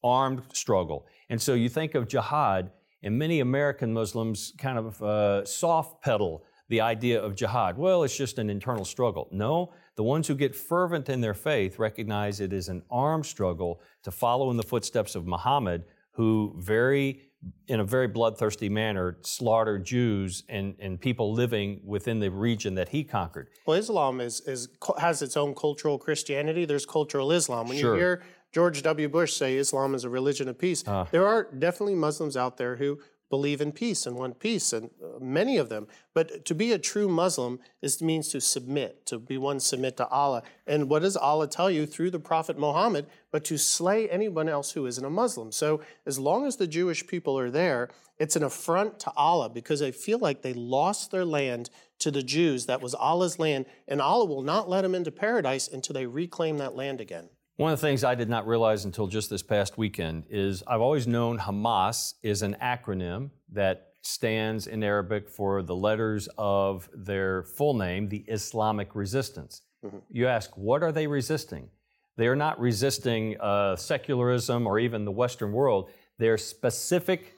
armed 0.02 0.42
struggle. 0.52 1.06
And 1.30 1.40
so 1.40 1.54
you 1.54 1.68
think 1.68 1.94
of 1.94 2.08
jihad, 2.08 2.70
and 3.02 3.18
many 3.18 3.40
American 3.40 3.92
Muslims 3.92 4.52
kind 4.58 4.78
of 4.78 5.02
uh, 5.02 5.44
soft 5.44 6.02
pedal 6.02 6.44
the 6.68 6.80
idea 6.80 7.20
of 7.22 7.36
jihad. 7.36 7.76
Well, 7.76 8.04
it's 8.04 8.16
just 8.16 8.38
an 8.38 8.48
internal 8.48 8.84
struggle. 8.84 9.28
No, 9.30 9.72
the 9.96 10.02
ones 10.02 10.26
who 10.26 10.34
get 10.34 10.54
fervent 10.54 11.08
in 11.08 11.20
their 11.20 11.34
faith 11.34 11.78
recognize 11.78 12.40
it 12.40 12.52
is 12.52 12.68
an 12.68 12.82
armed 12.90 13.26
struggle 13.26 13.80
to 14.02 14.10
follow 14.10 14.50
in 14.50 14.56
the 14.56 14.62
footsteps 14.62 15.14
of 15.14 15.26
Muhammad, 15.26 15.84
who 16.12 16.54
very 16.58 17.22
in 17.66 17.80
a 17.80 17.84
very 17.84 18.08
bloodthirsty 18.08 18.68
manner, 18.68 19.18
slaughter 19.22 19.78
Jews 19.78 20.44
and, 20.48 20.74
and 20.78 21.00
people 21.00 21.32
living 21.32 21.80
within 21.84 22.20
the 22.20 22.30
region 22.30 22.74
that 22.74 22.90
he 22.90 23.04
conquered. 23.04 23.48
Well, 23.66 23.78
Islam 23.78 24.20
is, 24.20 24.40
is 24.42 24.68
has 24.98 25.22
its 25.22 25.36
own 25.36 25.54
cultural 25.54 25.98
Christianity. 25.98 26.64
There's 26.64 26.86
cultural 26.86 27.32
Islam. 27.32 27.68
When 27.68 27.78
sure. 27.78 27.94
you 27.94 28.00
hear 28.00 28.22
George 28.52 28.82
W. 28.82 29.08
Bush 29.08 29.34
say 29.34 29.56
Islam 29.56 29.94
is 29.94 30.04
a 30.04 30.08
religion 30.08 30.48
of 30.48 30.58
peace, 30.58 30.86
uh, 30.86 31.06
there 31.10 31.26
are 31.26 31.48
definitely 31.58 31.96
Muslims 31.96 32.36
out 32.36 32.56
there 32.56 32.76
who 32.76 33.00
believe 33.30 33.60
in 33.60 33.72
peace 33.72 34.06
and 34.06 34.16
want 34.16 34.38
peace, 34.38 34.72
and 34.72 34.90
uh, 35.02 35.18
many 35.18 35.56
of 35.56 35.68
them. 35.68 35.86
But 36.12 36.44
to 36.44 36.54
be 36.54 36.72
a 36.72 36.78
true 36.78 37.08
Muslim 37.08 37.58
is 37.82 38.00
means 38.02 38.28
to 38.28 38.40
submit, 38.40 39.06
to 39.06 39.18
be 39.18 39.38
one 39.38 39.60
submit 39.60 39.96
to 39.96 40.06
Allah. 40.08 40.42
And 40.66 40.88
what 40.88 41.02
does 41.02 41.16
Allah 41.16 41.48
tell 41.48 41.70
you 41.70 41.86
through 41.86 42.10
the 42.10 42.20
Prophet 42.20 42.58
Muhammad? 42.58 43.06
But 43.30 43.44
to 43.46 43.58
slay 43.58 44.08
anyone 44.08 44.48
else 44.48 44.72
who 44.72 44.86
isn't 44.86 45.04
a 45.04 45.10
Muslim. 45.10 45.52
So 45.52 45.80
as 46.06 46.18
long 46.18 46.46
as 46.46 46.56
the 46.56 46.66
Jewish 46.66 47.06
people 47.06 47.38
are 47.38 47.50
there, 47.50 47.90
it's 48.18 48.36
an 48.36 48.44
affront 48.44 49.00
to 49.00 49.12
Allah 49.16 49.50
because 49.50 49.80
they 49.80 49.90
feel 49.90 50.18
like 50.18 50.42
they 50.42 50.52
lost 50.54 51.10
their 51.10 51.24
land 51.24 51.70
to 51.98 52.10
the 52.10 52.22
Jews. 52.22 52.66
That 52.66 52.80
was 52.80 52.94
Allah's 52.94 53.38
land, 53.38 53.66
and 53.88 54.00
Allah 54.00 54.26
will 54.26 54.42
not 54.42 54.68
let 54.68 54.82
them 54.82 54.94
into 54.94 55.10
paradise 55.10 55.66
until 55.66 55.94
they 55.94 56.06
reclaim 56.06 56.58
that 56.58 56.76
land 56.76 57.00
again. 57.00 57.28
One 57.56 57.72
of 57.72 57.80
the 57.80 57.86
things 57.86 58.02
I 58.02 58.16
did 58.16 58.28
not 58.28 58.48
realize 58.48 58.84
until 58.84 59.06
just 59.06 59.30
this 59.30 59.42
past 59.42 59.78
weekend 59.78 60.24
is 60.28 60.64
I've 60.66 60.80
always 60.80 61.06
known 61.06 61.38
Hamas 61.38 62.14
is 62.20 62.42
an 62.42 62.56
acronym 62.60 63.30
that 63.52 63.92
stands 64.02 64.66
in 64.66 64.82
Arabic 64.82 65.28
for 65.28 65.62
the 65.62 65.76
letters 65.76 66.28
of 66.36 66.88
their 66.92 67.44
full 67.44 67.74
name, 67.74 68.08
the 68.08 68.24
Islamic 68.26 68.96
Resistance. 68.96 69.62
Mm-hmm. 69.84 69.98
You 70.10 70.26
ask, 70.26 70.50
what 70.56 70.82
are 70.82 70.90
they 70.90 71.06
resisting? 71.06 71.70
They 72.16 72.26
are 72.26 72.34
not 72.34 72.58
resisting 72.58 73.40
uh, 73.40 73.76
secularism 73.76 74.66
or 74.66 74.80
even 74.80 75.04
the 75.04 75.12
Western 75.12 75.52
world. 75.52 75.90
Their 76.18 76.36
specific 76.36 77.34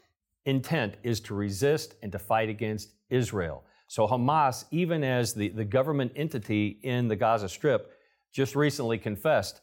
intent 0.46 0.94
is 1.02 1.20
to 1.20 1.34
resist 1.34 1.94
and 2.02 2.10
to 2.12 2.18
fight 2.18 2.48
against 2.48 2.94
Israel. 3.10 3.64
So 3.86 4.08
Hamas, 4.08 4.64
even 4.70 5.04
as 5.04 5.34
the, 5.34 5.50
the 5.50 5.64
government 5.64 6.12
entity 6.16 6.78
in 6.82 7.06
the 7.06 7.16
Gaza 7.16 7.50
Strip, 7.50 7.92
just 8.32 8.56
recently 8.56 8.96
confessed 8.96 9.60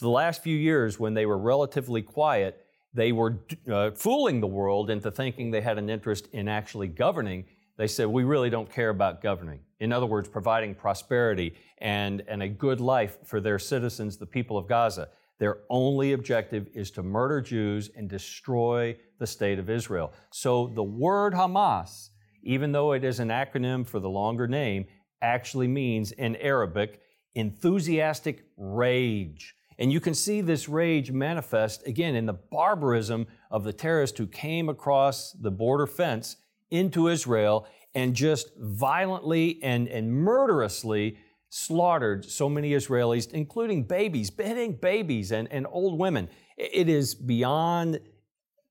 the 0.00 0.08
last 0.08 0.42
few 0.42 0.56
years, 0.56 1.00
when 1.00 1.14
they 1.14 1.26
were 1.26 1.38
relatively 1.38 2.02
quiet, 2.02 2.64
they 2.92 3.12
were 3.12 3.38
uh, 3.70 3.90
fooling 3.92 4.40
the 4.40 4.46
world 4.46 4.90
into 4.90 5.10
thinking 5.10 5.50
they 5.50 5.60
had 5.60 5.78
an 5.78 5.88
interest 5.88 6.28
in 6.32 6.48
actually 6.48 6.88
governing. 6.88 7.44
They 7.76 7.86
said, 7.86 8.06
We 8.06 8.24
really 8.24 8.50
don't 8.50 8.70
care 8.70 8.90
about 8.90 9.22
governing. 9.22 9.60
In 9.80 9.92
other 9.92 10.06
words, 10.06 10.28
providing 10.28 10.74
prosperity 10.74 11.54
and, 11.78 12.22
and 12.28 12.42
a 12.42 12.48
good 12.48 12.80
life 12.80 13.18
for 13.24 13.40
their 13.40 13.58
citizens, 13.58 14.16
the 14.16 14.26
people 14.26 14.58
of 14.58 14.68
Gaza. 14.68 15.08
Their 15.38 15.60
only 15.70 16.12
objective 16.12 16.66
is 16.74 16.90
to 16.92 17.02
murder 17.02 17.40
Jews 17.40 17.90
and 17.96 18.08
destroy 18.08 18.96
the 19.18 19.26
state 19.26 19.58
of 19.58 19.70
Israel. 19.70 20.12
So 20.30 20.72
the 20.74 20.82
word 20.82 21.32
Hamas, 21.32 22.10
even 22.42 22.72
though 22.72 22.92
it 22.92 23.04
is 23.04 23.20
an 23.20 23.28
acronym 23.28 23.86
for 23.86 24.00
the 24.00 24.10
longer 24.10 24.48
name, 24.48 24.86
actually 25.22 25.68
means 25.68 26.10
in 26.12 26.36
Arabic 26.36 27.00
enthusiastic 27.34 28.44
rage. 28.56 29.54
And 29.78 29.92
you 29.92 30.00
can 30.00 30.14
see 30.14 30.40
this 30.40 30.68
rage 30.68 31.12
manifest 31.12 31.86
again 31.86 32.16
in 32.16 32.26
the 32.26 32.32
barbarism 32.32 33.26
of 33.50 33.64
the 33.64 33.72
terrorists 33.72 34.18
who 34.18 34.26
came 34.26 34.68
across 34.68 35.32
the 35.32 35.52
border 35.52 35.86
fence 35.86 36.36
into 36.70 37.08
Israel 37.08 37.66
and 37.94 38.14
just 38.14 38.50
violently 38.58 39.60
and, 39.62 39.88
and 39.88 40.12
murderously 40.12 41.18
slaughtered 41.50 42.24
so 42.24 42.48
many 42.48 42.72
Israelis, 42.72 43.32
including 43.32 43.84
babies, 43.84 44.30
beheading 44.30 44.72
babies 44.72 45.32
and, 45.32 45.48
and 45.50 45.66
old 45.70 45.98
women. 45.98 46.28
It 46.56 46.88
is 46.88 47.14
beyond 47.14 48.00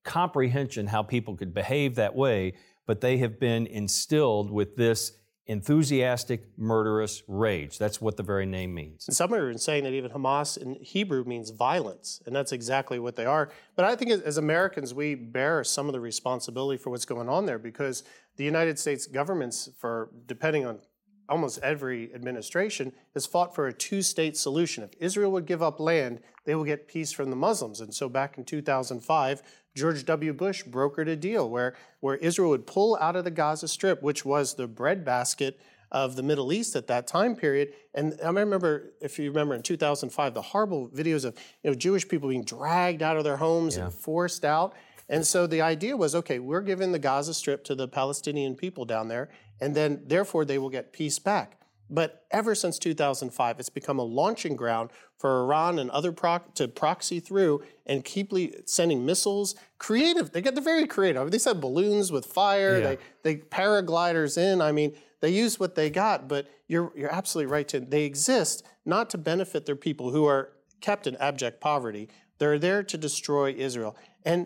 comprehension 0.04 0.88
how 0.88 1.04
people 1.04 1.36
could 1.36 1.54
behave 1.54 1.96
that 1.96 2.16
way, 2.16 2.54
but 2.86 3.02
they 3.02 3.18
have 3.18 3.40
been 3.40 3.66
instilled 3.68 4.52
with 4.52 4.76
this 4.76 5.14
enthusiastic, 5.48 6.44
murderous 6.58 7.24
rage. 7.28 7.78
That's 7.78 8.02
what 8.02 8.18
the 8.18 8.24
very 8.24 8.46
name 8.46 8.74
means. 8.74 9.08
And 9.08 9.16
some 9.16 9.34
are 9.34 9.58
saying 9.58 9.86
that 9.86 9.94
even 9.94 10.12
Hamas 10.12 10.58
in 10.58 10.76
Hebrew 10.76 11.24
means 11.24 11.52
violence, 11.52 12.22
and 12.26 12.36
that's 12.36 12.52
exactly 12.52 13.00
what 13.00 13.16
they 13.16 13.26
are. 13.26 13.50
But 13.76 13.86
I 13.86 13.96
think 13.96 14.12
as 14.12 14.38
Americans, 14.38 14.94
we 14.94 15.16
bear 15.16 15.64
some 15.64 15.88
of 15.88 15.94
the 15.94 16.02
responsibility 16.02 16.78
for 16.78 16.90
what's 16.90 17.06
going 17.06 17.30
on 17.30 17.46
there 17.46 17.60
because 17.60 18.04
the 18.36 18.44
United 18.44 18.78
States 18.78 19.08
governments, 19.08 19.70
for 19.78 20.12
depending 20.28 20.66
on 20.66 20.80
almost 21.30 21.60
every 21.64 22.14
administration, 22.14 22.92
has 23.14 23.26
fought 23.26 23.56
for 23.56 23.68
a 23.68 23.74
two 23.74 24.02
state 24.02 24.36
solution. 24.38 24.84
If 24.84 24.92
Israel 25.00 25.32
would 25.32 25.46
give 25.46 25.62
up 25.62 25.80
land, 25.80 26.20
they 26.46 26.56
will 26.56 26.64
get 26.64 26.88
peace 26.88 27.12
from 27.12 27.30
the 27.30 27.36
Muslims. 27.36 27.82
And 27.82 27.94
so 27.94 28.10
back 28.10 28.38
in 28.38 28.46
2005, 28.46 29.42
George 29.78 30.06
W. 30.06 30.34
Bush 30.34 30.64
brokered 30.64 31.08
a 31.08 31.16
deal 31.16 31.50
where, 31.50 31.76
where 32.00 32.16
Israel 32.16 32.50
would 32.50 32.66
pull 32.66 32.98
out 33.00 33.16
of 33.16 33.24
the 33.24 33.32
Gaza 33.32 33.68
Strip, 33.68 34.02
which 34.02 34.26
was 34.26 34.56
the 34.56 34.68
breadbasket 34.68 35.60
of 35.92 36.16
the 36.16 36.24
Middle 36.24 36.52
East 36.52 36.76
at 36.76 36.88
that 36.88 37.08
time 37.08 37.36
period. 37.36 37.74
And 37.94 38.20
I 38.24 38.28
remember, 38.28 38.94
if 39.00 39.20
you 39.20 39.30
remember 39.30 39.56
in 39.56 39.62
2005, 39.62 40.34
the 40.34 40.42
horrible 40.42 40.90
videos 40.90 41.24
of 41.24 41.38
you 41.64 41.70
know, 41.70 41.76
Jewish 41.76 42.08
people 42.08 42.28
being 42.28 42.44
dragged 42.44 43.02
out 43.02 43.18
of 43.18 43.24
their 43.24 43.38
homes 43.38 43.78
yeah. 43.78 43.86
and 43.86 43.94
forced 43.94 44.44
out. 44.44 44.74
And 45.10 45.26
so 45.26 45.48
the 45.48 45.62
idea 45.62 45.96
was 45.96 46.16
okay, 46.16 46.40
we're 46.40 46.62
giving 46.62 46.92
the 46.92 47.00
Gaza 47.00 47.34
Strip 47.34 47.64
to 47.66 47.76
the 47.76 47.88
Palestinian 47.88 48.56
people 48.56 48.84
down 48.84 49.08
there, 49.08 49.30
and 49.62 49.74
then 49.74 50.02
therefore 50.06 50.44
they 50.44 50.58
will 50.58 50.70
get 50.70 50.92
peace 50.92 51.20
back. 51.20 51.58
But 51.90 52.26
ever 52.32 52.54
since 52.54 52.78
2005, 52.80 53.60
it's 53.60 53.70
become 53.70 54.00
a 54.00 54.04
launching 54.04 54.56
ground 54.56 54.90
for 55.18 55.42
Iran 55.44 55.80
and 55.80 55.90
other 55.92 56.12
proc- 56.12 56.54
to 56.56 56.68
proxy 56.68 57.20
through 57.20 57.64
and 57.86 58.04
keep 58.04 58.32
le- 58.32 58.50
sending 58.66 59.06
missiles. 59.06 59.56
Creative, 59.78 60.32
they 60.32 60.42
get 60.42 60.56
the 60.56 60.62
very 60.62 60.86
creative. 60.86 61.32
They 61.32 61.38
send 61.38 61.62
balloons 61.62 62.12
with 62.12 62.26
fire. 62.26 62.80
Yeah. 62.80 62.96
They 63.24 63.36
they 63.36 63.36
paragliders 63.38 64.38
in. 64.38 64.62
I 64.62 64.72
mean, 64.72 64.96
they 65.22 65.30
use 65.30 65.60
what 65.60 65.76
they 65.76 65.90
got. 65.90 66.28
But 66.28 66.48
you're 66.68 66.92
you're 66.96 67.14
absolutely 67.14 67.52
right. 67.52 67.68
To 67.70 67.80
they 67.80 68.04
exist 68.04 68.66
not 68.86 69.10
to 69.12 69.18
benefit 69.18 69.66
their 69.66 69.76
people 69.76 70.12
who 70.12 70.26
are 70.26 70.54
kept 70.82 71.08
in 71.08 71.16
abject 71.18 71.62
poverty. 71.62 72.10
They're 72.40 72.60
there 72.60 72.84
to 72.84 72.98
destroy 72.98 73.54
Israel. 73.54 73.96
And 74.26 74.46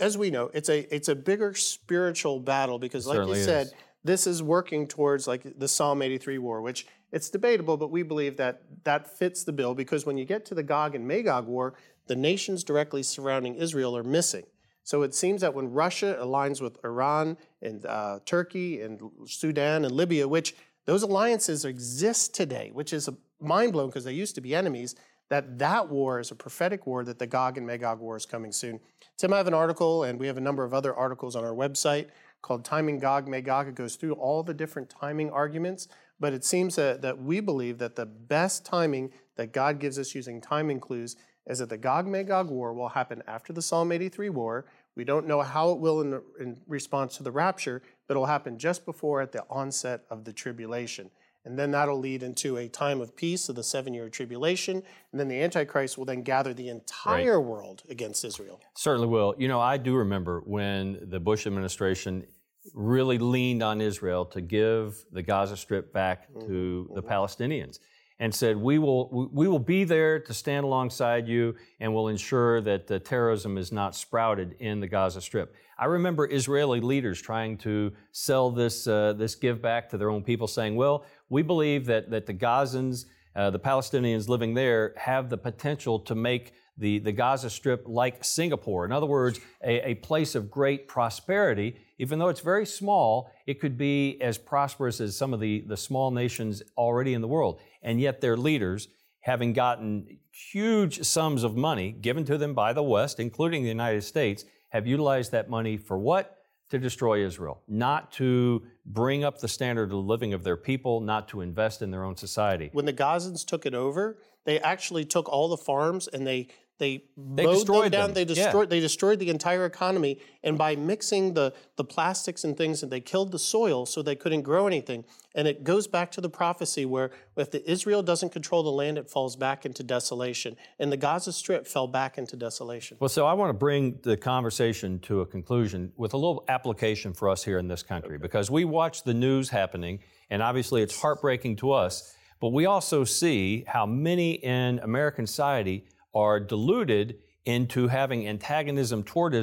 as 0.00 0.16
we 0.16 0.30
know, 0.30 0.50
it's 0.54 0.68
a 0.68 0.92
it's 0.94 1.08
a 1.08 1.14
bigger 1.14 1.54
spiritual 1.54 2.40
battle 2.40 2.78
because, 2.78 3.06
like 3.06 3.28
you 3.28 3.34
said. 3.36 3.66
Is 3.66 3.74
this 4.04 4.26
is 4.26 4.42
working 4.42 4.86
towards 4.86 5.26
like 5.26 5.58
the 5.58 5.68
Psalm 5.68 6.02
83 6.02 6.38
war, 6.38 6.62
which 6.62 6.86
it's 7.12 7.28
debatable, 7.28 7.76
but 7.76 7.90
we 7.90 8.02
believe 8.02 8.36
that 8.36 8.62
that 8.84 9.18
fits 9.18 9.44
the 9.44 9.52
bill 9.52 9.74
because 9.74 10.06
when 10.06 10.16
you 10.16 10.24
get 10.24 10.46
to 10.46 10.54
the 10.54 10.62
Gog 10.62 10.94
and 10.94 11.06
Magog 11.06 11.46
war, 11.46 11.74
the 12.06 12.16
nations 12.16 12.64
directly 12.64 13.02
surrounding 13.02 13.56
Israel 13.56 13.96
are 13.96 14.02
missing. 14.02 14.44
So 14.84 15.02
it 15.02 15.14
seems 15.14 15.40
that 15.42 15.54
when 15.54 15.70
Russia 15.70 16.18
aligns 16.20 16.60
with 16.60 16.82
Iran 16.84 17.36
and 17.62 17.84
uh, 17.84 18.20
Turkey 18.24 18.80
and 18.80 19.00
Sudan 19.26 19.84
and 19.84 19.94
Libya, 19.94 20.26
which 20.26 20.54
those 20.86 21.02
alliances 21.02 21.64
exist 21.64 22.34
today, 22.34 22.70
which 22.72 22.92
is 22.92 23.08
mind 23.40 23.72
blowing 23.72 23.90
because 23.90 24.04
they 24.04 24.12
used 24.12 24.34
to 24.36 24.40
be 24.40 24.54
enemies, 24.54 24.94
that 25.28 25.58
that 25.58 25.88
war 25.88 26.18
is 26.18 26.30
a 26.30 26.34
prophetic 26.34 26.86
war 26.86 27.04
that 27.04 27.18
the 27.18 27.26
Gog 27.26 27.56
and 27.56 27.66
Magog 27.66 28.00
war 28.00 28.16
is 28.16 28.26
coming 28.26 28.50
soon. 28.50 28.80
Tim, 29.16 29.32
I 29.32 29.36
have 29.36 29.46
an 29.46 29.54
article, 29.54 30.04
and 30.04 30.18
we 30.18 30.26
have 30.26 30.38
a 30.38 30.40
number 30.40 30.64
of 30.64 30.74
other 30.74 30.94
articles 30.94 31.36
on 31.36 31.44
our 31.44 31.54
website 31.54 32.08
called 32.42 32.64
Timing 32.64 32.98
Gog 32.98 33.28
Magog. 33.28 33.68
It 33.68 33.74
goes 33.74 33.96
through 33.96 34.14
all 34.14 34.42
the 34.42 34.54
different 34.54 34.90
timing 34.90 35.30
arguments, 35.30 35.88
but 36.18 36.32
it 36.32 36.44
seems 36.44 36.76
that, 36.76 37.02
that 37.02 37.20
we 37.20 37.40
believe 37.40 37.78
that 37.78 37.96
the 37.96 38.06
best 38.06 38.64
timing 38.64 39.12
that 39.36 39.52
God 39.52 39.78
gives 39.78 39.98
us 39.98 40.14
using 40.14 40.40
timing 40.40 40.80
clues 40.80 41.16
is 41.46 41.58
that 41.58 41.68
the 41.68 41.78
Gog 41.78 42.06
Magog 42.06 42.48
war 42.48 42.72
will 42.72 42.90
happen 42.90 43.22
after 43.26 43.52
the 43.52 43.62
Psalm 43.62 43.92
83 43.92 44.28
war. 44.28 44.66
We 44.94 45.04
don't 45.04 45.26
know 45.26 45.40
how 45.40 45.70
it 45.70 45.78
will 45.78 46.00
in, 46.00 46.20
in 46.38 46.60
response 46.66 47.16
to 47.16 47.22
the 47.22 47.30
rapture, 47.30 47.82
but 48.06 48.16
it 48.16 48.18
will 48.18 48.26
happen 48.26 48.58
just 48.58 48.84
before 48.84 49.20
at 49.20 49.32
the 49.32 49.44
onset 49.48 50.04
of 50.10 50.24
the 50.24 50.32
tribulation. 50.32 51.10
And 51.44 51.58
then 51.58 51.70
that'll 51.70 51.98
lead 51.98 52.22
into 52.22 52.58
a 52.58 52.68
time 52.68 53.00
of 53.00 53.16
peace 53.16 53.48
of 53.48 53.56
the 53.56 53.62
seven 53.62 53.94
year 53.94 54.08
tribulation. 54.08 54.82
And 55.12 55.20
then 55.20 55.28
the 55.28 55.42
Antichrist 55.42 55.96
will 55.96 56.04
then 56.04 56.22
gather 56.22 56.52
the 56.52 56.68
entire 56.68 57.40
right. 57.40 57.46
world 57.46 57.82
against 57.88 58.24
Israel. 58.24 58.60
Certainly 58.76 59.08
will. 59.08 59.34
You 59.38 59.48
know, 59.48 59.60
I 59.60 59.78
do 59.78 59.96
remember 59.96 60.42
when 60.44 60.98
the 61.08 61.18
Bush 61.18 61.46
administration 61.46 62.26
really 62.74 63.18
leaned 63.18 63.62
on 63.62 63.80
Israel 63.80 64.24
to 64.26 64.40
give 64.40 65.02
the 65.12 65.22
Gaza 65.22 65.56
Strip 65.56 65.92
back 65.92 66.28
to 66.40 66.86
mm-hmm. 66.86 66.94
the 66.94 67.02
Palestinians 67.02 67.78
and 68.18 68.34
said, 68.34 68.54
we 68.54 68.78
will, 68.78 69.30
we 69.32 69.48
will 69.48 69.58
be 69.58 69.82
there 69.82 70.20
to 70.20 70.34
stand 70.34 70.64
alongside 70.64 71.26
you 71.26 71.54
and 71.80 71.92
will 71.92 72.08
ensure 72.08 72.60
that 72.60 72.86
the 72.86 72.98
terrorism 72.98 73.56
is 73.56 73.72
not 73.72 73.96
sprouted 73.96 74.54
in 74.60 74.78
the 74.78 74.86
Gaza 74.86 75.22
Strip. 75.22 75.54
I 75.78 75.86
remember 75.86 76.30
Israeli 76.30 76.80
leaders 76.80 77.22
trying 77.22 77.56
to 77.58 77.92
sell 78.12 78.50
this, 78.50 78.86
uh, 78.86 79.14
this 79.14 79.34
give 79.34 79.62
back 79.62 79.88
to 79.88 79.98
their 79.98 80.10
own 80.10 80.22
people, 80.22 80.46
saying, 80.46 80.76
well, 80.76 81.06
we 81.30 81.40
believe 81.42 81.86
that, 81.86 82.10
that 82.10 82.26
the 82.26 82.34
Gazans, 82.34 83.06
uh, 83.34 83.48
the 83.50 83.58
Palestinians 83.58 84.28
living 84.28 84.52
there, 84.52 84.92
have 84.98 85.30
the 85.30 85.38
potential 85.38 85.98
to 86.00 86.14
make 86.14 86.52
the, 86.76 86.98
the 86.98 87.12
Gaza 87.12 87.48
Strip 87.48 87.84
like 87.86 88.24
Singapore. 88.24 88.84
In 88.84 88.92
other 88.92 89.06
words, 89.06 89.38
a, 89.62 89.90
a 89.90 89.94
place 89.96 90.34
of 90.34 90.50
great 90.50 90.88
prosperity. 90.88 91.76
Even 91.98 92.18
though 92.18 92.28
it's 92.28 92.40
very 92.40 92.66
small, 92.66 93.30
it 93.46 93.60
could 93.60 93.76
be 93.78 94.20
as 94.20 94.38
prosperous 94.38 95.00
as 95.00 95.16
some 95.16 95.32
of 95.32 95.40
the, 95.40 95.62
the 95.66 95.76
small 95.76 96.10
nations 96.10 96.62
already 96.76 97.14
in 97.14 97.20
the 97.20 97.28
world 97.28 97.60
and 97.82 98.00
yet 98.00 98.20
their 98.20 98.36
leaders, 98.36 98.88
having 99.20 99.52
gotten 99.52 100.18
huge 100.32 101.02
sums 101.04 101.44
of 101.44 101.56
money 101.56 101.92
given 101.92 102.24
to 102.24 102.38
them 102.38 102.54
by 102.54 102.72
the 102.72 102.82
West, 102.82 103.20
including 103.20 103.62
the 103.62 103.68
United 103.68 104.02
States, 104.02 104.44
have 104.70 104.86
utilized 104.86 105.32
that 105.32 105.50
money 105.50 105.76
for 105.76 105.98
what? 105.98 106.39
To 106.70 106.78
destroy 106.78 107.24
Israel, 107.24 107.62
not 107.66 108.12
to 108.12 108.62
bring 108.86 109.24
up 109.24 109.40
the 109.40 109.48
standard 109.48 109.92
of 109.92 109.98
living 109.98 110.32
of 110.34 110.44
their 110.44 110.56
people, 110.56 111.00
not 111.00 111.28
to 111.30 111.40
invest 111.40 111.82
in 111.82 111.90
their 111.90 112.04
own 112.04 112.16
society. 112.16 112.70
When 112.72 112.84
the 112.84 112.92
Gazans 112.92 113.44
took 113.44 113.66
it 113.66 113.74
over, 113.74 114.18
they 114.44 114.60
actually 114.60 115.04
took 115.04 115.28
all 115.28 115.48
the 115.48 115.56
farms 115.56 116.06
and 116.06 116.24
they 116.24 116.48
they, 116.80 117.04
they 117.16 117.44
mowed 117.44 117.66
them 117.66 117.90
down. 117.90 117.90
Them. 117.90 118.14
They 118.14 118.24
destroyed. 118.24 118.68
Yeah. 118.68 118.70
They 118.70 118.80
destroyed 118.80 119.18
the 119.18 119.28
entire 119.28 119.66
economy, 119.66 120.18
and 120.42 120.56
by 120.56 120.74
mixing 120.74 121.34
the 121.34 121.52
the 121.76 121.84
plastics 121.84 122.42
and 122.42 122.56
things, 122.56 122.82
and 122.82 122.90
they 122.90 123.00
killed 123.00 123.30
the 123.30 123.38
soil, 123.38 123.84
so 123.84 124.02
they 124.02 124.16
couldn't 124.16 124.42
grow 124.42 124.66
anything. 124.66 125.04
And 125.34 125.46
it 125.46 125.62
goes 125.62 125.86
back 125.86 126.10
to 126.12 126.20
the 126.22 126.30
prophecy 126.30 126.86
where 126.86 127.10
if 127.36 127.50
the 127.50 127.70
Israel 127.70 128.02
doesn't 128.02 128.30
control 128.30 128.62
the 128.62 128.72
land, 128.72 128.96
it 128.96 129.08
falls 129.10 129.36
back 129.36 129.66
into 129.66 129.82
desolation. 129.82 130.56
And 130.78 130.90
the 130.90 130.96
Gaza 130.96 131.32
Strip 131.32 131.66
fell 131.66 131.86
back 131.86 132.16
into 132.16 132.34
desolation. 132.34 132.96
Well, 132.98 133.10
so 133.10 133.26
I 133.26 133.34
want 133.34 133.50
to 133.50 133.58
bring 133.58 134.00
the 134.02 134.16
conversation 134.16 134.98
to 135.00 135.20
a 135.20 135.26
conclusion 135.26 135.92
with 135.96 136.14
a 136.14 136.16
little 136.16 136.44
application 136.48 137.12
for 137.12 137.28
us 137.28 137.44
here 137.44 137.58
in 137.58 137.68
this 137.68 137.82
country, 137.82 138.14
okay. 138.14 138.22
because 138.22 138.50
we 138.50 138.64
watch 138.64 139.04
the 139.04 139.14
news 139.14 139.50
happening, 139.50 140.00
and 140.30 140.42
obviously 140.42 140.82
it's 140.82 140.98
heartbreaking 140.98 141.56
to 141.56 141.72
us. 141.72 142.16
But 142.40 142.54
we 142.54 142.64
also 142.64 143.04
see 143.04 143.64
how 143.68 143.84
many 143.84 144.32
in 144.32 144.78
American 144.78 145.26
society 145.26 145.84
are 146.14 146.40
deluded 146.40 147.18
into 147.46 147.88
having 147.88 148.28
antagonism 148.28 149.02
toward 149.02 149.34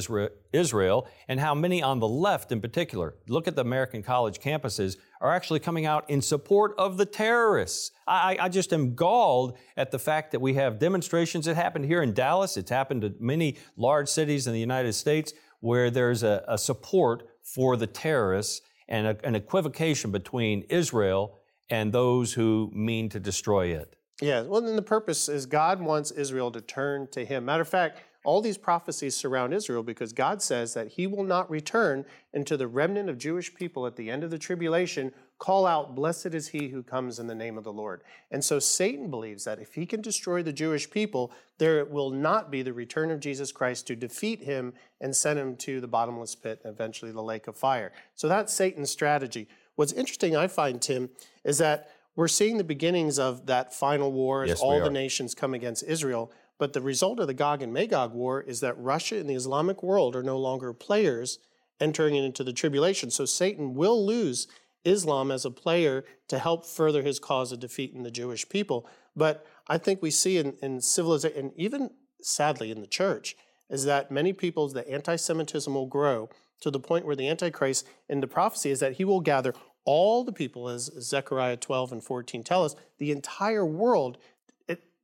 Israel, 0.54 1.08
and 1.28 1.40
how 1.40 1.56
many 1.56 1.82
on 1.82 2.00
the 2.00 2.08
left 2.08 2.52
in 2.52 2.62
particular, 2.62 3.16
look 3.28 3.48
at 3.48 3.56
the 3.56 3.62
American 3.62 4.04
college 4.04 4.40
campuses, 4.40 4.98
are 5.20 5.34
actually 5.34 5.60
coming 5.60 5.88
out 5.88 6.08
in 6.08 6.22
support 6.22 6.76
of 6.78 6.98
the 6.98 7.06
terrorists. 7.06 7.92
I, 8.06 8.38
I 8.40 8.50
just 8.50 8.72
am 8.72 8.94
galled 8.94 9.58
at 9.76 9.90
the 9.90 9.98
fact 9.98 10.32
that 10.32 10.40
we 10.40 10.54
have 10.54 10.78
demonstrations. 10.78 11.48
It 11.48 11.56
happened 11.56 11.86
here 11.86 12.04
in 12.04 12.14
Dallas, 12.14 12.56
it's 12.56 12.70
happened 12.70 13.02
to 13.02 13.16
many 13.20 13.58
large 13.76 14.10
cities 14.10 14.46
in 14.46 14.54
the 14.54 14.60
United 14.60 14.94
States 14.94 15.34
where 15.60 15.90
there's 15.90 16.22
a, 16.22 16.44
a 16.48 16.58
support 16.58 17.28
for 17.42 17.78
the 17.78 17.88
terrorists 17.88 18.62
and 18.88 19.08
a, 19.08 19.18
an 19.26 19.34
equivocation 19.34 20.12
between 20.12 20.62
Israel 20.70 21.40
and 21.70 21.92
those 21.92 22.34
who 22.34 22.72
mean 22.74 23.10
to 23.10 23.20
destroy 23.20 23.68
it. 23.68 23.96
Yeah, 24.22 24.42
well, 24.42 24.62
then 24.62 24.76
the 24.76 24.82
purpose 24.82 25.30
is 25.30 25.46
God 25.46 25.80
wants 25.80 26.12
Israel 26.12 26.52
to 26.52 26.62
turn 26.62 27.08
to 27.12 27.24
Him. 27.24 27.46
Matter 27.46 27.62
of 27.62 27.70
fact, 27.70 28.00
all 28.24 28.42
these 28.42 28.58
prophecies 28.58 29.16
surround 29.16 29.54
Israel 29.54 29.84
because 29.84 30.12
God 30.12 30.42
says 30.42 30.74
that 30.74 30.88
He 30.88 31.06
will 31.06 31.24
not 31.24 31.50
return 31.52 32.04
into 32.34 32.58
the 32.58 32.68
remnant 32.68 33.10
of 33.10 33.18
Jewish 33.20 33.54
people 33.54 33.86
at 33.86 33.96
the 33.96 34.10
end 34.10 34.24
of 34.24 34.32
the 34.32 34.40
tribulation. 34.40 35.14
Call 35.38 35.68
out, 35.68 35.94
Blessed 35.94 36.34
is 36.34 36.48
he 36.48 36.70
who 36.70 36.82
comes 36.82 37.20
in 37.20 37.28
the 37.28 37.36
name 37.36 37.60
of 37.60 37.64
the 37.64 37.72
Lord. 37.72 38.02
And 38.32 38.44
so 38.44 38.58
Satan 38.58 39.12
believes 39.12 39.44
that 39.44 39.60
if 39.60 39.76
he 39.76 39.86
can 39.86 40.02
destroy 40.02 40.42
the 40.42 40.52
Jewish 40.52 40.90
people, 40.90 41.32
there 41.60 41.86
will 41.86 42.10
not 42.10 42.50
be 42.50 42.64
the 42.64 42.74
return 42.74 43.12
of 43.12 43.20
Jesus 43.20 43.52
Christ 43.52 43.86
to 43.88 43.96
defeat 43.96 44.42
him 44.42 44.74
and 45.00 45.16
send 45.16 45.38
him 45.38 45.56
to 45.58 45.80
the 45.80 45.88
bottomless 45.88 46.34
pit 46.34 46.60
and 46.64 46.74
eventually 46.74 47.12
the 47.12 47.22
lake 47.22 47.48
of 47.48 47.56
fire. 47.56 47.94
So 48.16 48.28
that's 48.28 48.52
Satan's 48.52 48.90
strategy. 48.90 49.48
What's 49.76 49.94
interesting, 49.94 50.36
I 50.36 50.48
find, 50.48 50.82
Tim, 50.82 51.12
is 51.44 51.60
that 51.60 51.92
we're 52.18 52.28
seeing 52.28 52.58
the 52.58 52.64
beginnings 52.64 53.20
of 53.20 53.46
that 53.46 53.74
final 53.74 54.12
war 54.12 54.44
as 54.44 54.50
yes, 54.50 54.60
all 54.60 54.82
the 54.82 54.90
nations 54.90 55.36
come 55.36 55.54
against 55.54 55.84
Israel. 55.84 56.32
But 56.58 56.74
the 56.74 56.82
result 56.82 57.20
of 57.20 57.28
the 57.28 57.36
Gog 57.36 57.62
and 57.62 57.72
Magog 57.72 58.12
war 58.14 58.42
is 58.42 58.60
that 58.62 58.78
Russia 58.80 59.18
and 59.18 59.30
the 59.30 59.36
Islamic 59.36 59.84
world 59.84 60.16
are 60.16 60.24
no 60.24 60.40
longer 60.40 60.74
players 60.74 61.38
entering 61.80 62.16
into 62.16 62.44
the 62.44 62.54
tribulation. 62.54 63.12
So 63.12 63.26
Satan 63.26 63.76
will 63.76 64.04
lose 64.04 64.48
Islam 64.84 65.30
as 65.30 65.46
a 65.46 65.52
player 65.52 66.04
to 66.28 66.40
help 66.40 66.66
further 66.66 67.04
his 67.04 67.20
cause 67.20 67.52
of 67.52 67.60
defeat 67.60 67.94
in 67.94 68.02
the 68.02 68.10
Jewish 68.10 68.50
people. 68.50 68.88
But 69.16 69.46
I 69.68 69.78
think 69.78 70.02
we 70.02 70.10
see 70.10 70.40
in, 70.40 70.56
in 70.60 70.82
civilization, 70.82 71.38
and 71.38 71.52
even 71.56 71.92
sadly 72.24 72.72
in 72.72 72.82
the 72.82 72.88
church, 72.88 73.36
is 73.70 73.86
that 73.86 74.10
many 74.10 74.34
people's 74.34 74.74
the 74.74 74.90
anti-Semitism 74.90 75.72
will 75.72 75.86
grow 75.86 76.30
to 76.62 76.72
the 76.72 76.80
point 76.80 77.06
where 77.06 77.16
the 77.16 77.30
Antichrist 77.30 77.86
in 78.10 78.22
the 78.22 78.28
prophecy 78.28 78.72
is 78.72 78.80
that 78.80 78.94
he 78.94 79.06
will 79.06 79.22
gather 79.22 79.54
all 79.88 80.26
the 80.26 80.34
people, 80.34 80.68
as 80.68 80.92
Zechariah 81.00 81.58
12 81.58 81.94
and 81.94 82.04
14 82.04 82.44
tell 82.44 82.66
us, 82.66 82.76
the 83.00 83.10
entire 83.10 83.66
world, 83.66 84.18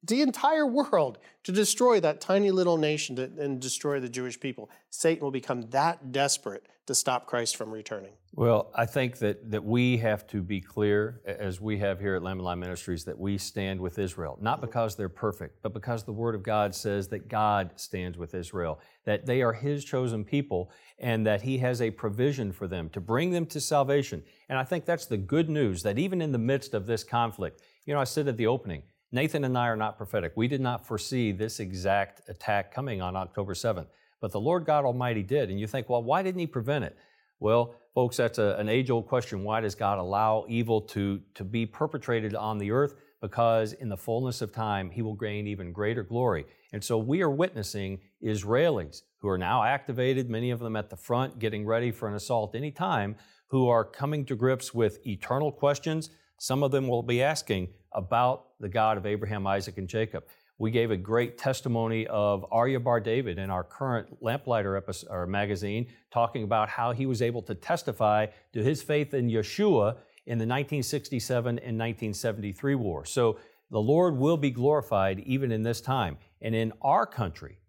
the 0.03 0.21
entire 0.21 0.65
world, 0.65 1.17
to 1.43 1.51
destroy 1.51 1.99
that 1.99 2.21
tiny 2.21 2.51
little 2.51 2.77
nation 2.77 3.17
and 3.39 3.59
destroy 3.59 3.99
the 3.99 4.09
Jewish 4.09 4.39
people. 4.39 4.69
Satan 4.89 5.23
will 5.23 5.31
become 5.31 5.61
that 5.69 6.11
desperate 6.11 6.67
to 6.85 6.93
stop 6.95 7.25
Christ 7.25 7.55
from 7.55 7.71
returning. 7.71 8.11
Well, 8.35 8.71
I 8.75 8.85
think 8.85 9.19
that, 9.19 9.51
that 9.51 9.63
we 9.63 9.97
have 9.97 10.27
to 10.27 10.41
be 10.41 10.59
clear, 10.59 11.21
as 11.25 11.61
we 11.61 11.77
have 11.77 11.99
here 11.99 12.15
at 12.15 12.23
Lamb 12.23 12.39
and 12.39 12.45
Lion 12.45 12.59
Ministries, 12.59 13.05
that 13.05 13.17
we 13.17 13.37
stand 13.37 13.79
with 13.79 13.99
Israel, 13.99 14.37
not 14.41 14.57
mm-hmm. 14.57 14.65
because 14.65 14.95
they're 14.95 15.07
perfect, 15.07 15.61
but 15.61 15.73
because 15.73 16.03
the 16.03 16.11
Word 16.11 16.35
of 16.35 16.43
God 16.43 16.75
says 16.75 17.07
that 17.09 17.29
God 17.29 17.71
stands 17.75 18.17
with 18.17 18.33
Israel, 18.33 18.79
that 19.05 19.25
they 19.25 19.41
are 19.41 19.53
His 19.53 19.85
chosen 19.85 20.25
people, 20.25 20.71
and 20.99 21.25
that 21.25 21.43
He 21.43 21.59
has 21.59 21.81
a 21.81 21.91
provision 21.91 22.51
for 22.51 22.67
them 22.67 22.89
to 22.89 22.99
bring 22.99 23.31
them 23.31 23.45
to 23.47 23.61
salvation. 23.61 24.23
And 24.49 24.57
I 24.57 24.63
think 24.63 24.83
that's 24.83 25.05
the 25.05 25.17
good 25.17 25.49
news, 25.49 25.83
that 25.83 25.99
even 25.99 26.21
in 26.21 26.31
the 26.31 26.37
midst 26.37 26.73
of 26.73 26.85
this 26.85 27.03
conflict, 27.03 27.61
you 27.85 27.93
know, 27.93 27.99
I 27.99 28.05
said 28.05 28.27
at 28.27 28.35
the 28.35 28.47
opening, 28.47 28.83
Nathan 29.13 29.43
and 29.43 29.55
I 29.55 29.67
are 29.67 29.75
not 29.75 29.95
prophetic. 29.95 30.33
We 30.35 30.47
did 30.47 30.59
not 30.59 30.87
foresee 30.87 31.31
this 31.31 31.59
exact 31.59 32.27
attack 32.27 32.73
coming 32.73 32.99
on 32.99 33.15
October 33.15 33.53
7th. 33.53 33.85
But 34.19 34.31
the 34.31 34.39
Lord 34.39 34.65
God 34.65 34.85
Almighty 34.85 35.21
did. 35.21 35.51
And 35.51 35.59
you 35.59 35.67
think, 35.67 35.87
well, 35.87 36.01
why 36.01 36.23
didn't 36.23 36.39
He 36.39 36.47
prevent 36.47 36.83
it? 36.83 36.97
Well, 37.39 37.75
folks, 37.93 38.17
that's 38.17 38.39
a, 38.39 38.55
an 38.57 38.69
age 38.69 38.89
old 38.89 39.07
question. 39.07 39.43
Why 39.43 39.61
does 39.61 39.75
God 39.75 39.99
allow 39.99 40.45
evil 40.49 40.81
to, 40.81 41.21
to 41.35 41.43
be 41.43 41.67
perpetrated 41.67 42.33
on 42.33 42.57
the 42.57 42.71
earth? 42.71 42.95
Because 43.21 43.73
in 43.73 43.87
the 43.87 43.97
fullness 43.97 44.41
of 44.41 44.51
time, 44.51 44.89
He 44.89 45.03
will 45.03 45.13
gain 45.13 45.45
even 45.45 45.71
greater 45.71 46.01
glory. 46.01 46.45
And 46.71 46.83
so 46.83 46.97
we 46.97 47.21
are 47.21 47.29
witnessing 47.29 47.99
Israelis 48.23 49.03
who 49.19 49.29
are 49.29 49.37
now 49.37 49.63
activated, 49.63 50.27
many 50.27 50.49
of 50.49 50.59
them 50.59 50.75
at 50.75 50.89
the 50.89 50.97
front, 50.97 51.37
getting 51.37 51.67
ready 51.67 51.91
for 51.91 52.07
an 52.07 52.15
assault 52.15 52.55
anytime, 52.55 53.15
who 53.49 53.69
are 53.69 53.85
coming 53.85 54.25
to 54.25 54.35
grips 54.35 54.73
with 54.73 55.05
eternal 55.05 55.51
questions. 55.51 56.09
Some 56.39 56.63
of 56.63 56.71
them 56.71 56.87
will 56.87 57.03
be 57.03 57.21
asking 57.21 57.69
about 57.93 58.47
the 58.63 58.69
God 58.69 58.97
of 58.97 59.05
Abraham, 59.05 59.45
Isaac, 59.45 59.77
and 59.77 59.89
Jacob. 59.89 60.23
We 60.57 60.71
gave 60.71 60.89
a 60.89 60.97
great 60.97 61.37
testimony 61.37 62.07
of 62.07 62.45
Arya 62.49 62.79
Bar 62.79 63.01
David 63.01 63.37
in 63.37 63.49
our 63.49 63.63
current 63.63 64.21
Lamplighter 64.21 64.77
episode, 64.77 65.27
magazine, 65.27 65.87
talking 66.11 66.45
about 66.45 66.69
how 66.69 66.93
he 66.93 67.05
was 67.05 67.21
able 67.21 67.41
to 67.43 67.55
testify 67.55 68.27
to 68.53 68.63
his 68.63 68.81
faith 68.81 69.13
in 69.13 69.29
Yeshua 69.29 69.97
in 70.25 70.37
the 70.37 70.47
1967 70.47 71.49
and 71.49 71.77
1973 71.77 72.75
war. 72.75 73.03
So 73.03 73.37
the 73.69 73.81
Lord 73.81 74.15
will 74.15 74.37
be 74.37 74.49
glorified 74.49 75.19
even 75.19 75.51
in 75.51 75.63
this 75.63 75.81
time. 75.81 76.17
And 76.41 76.55
in 76.55 76.71
our 76.81 77.05
country, 77.05 77.59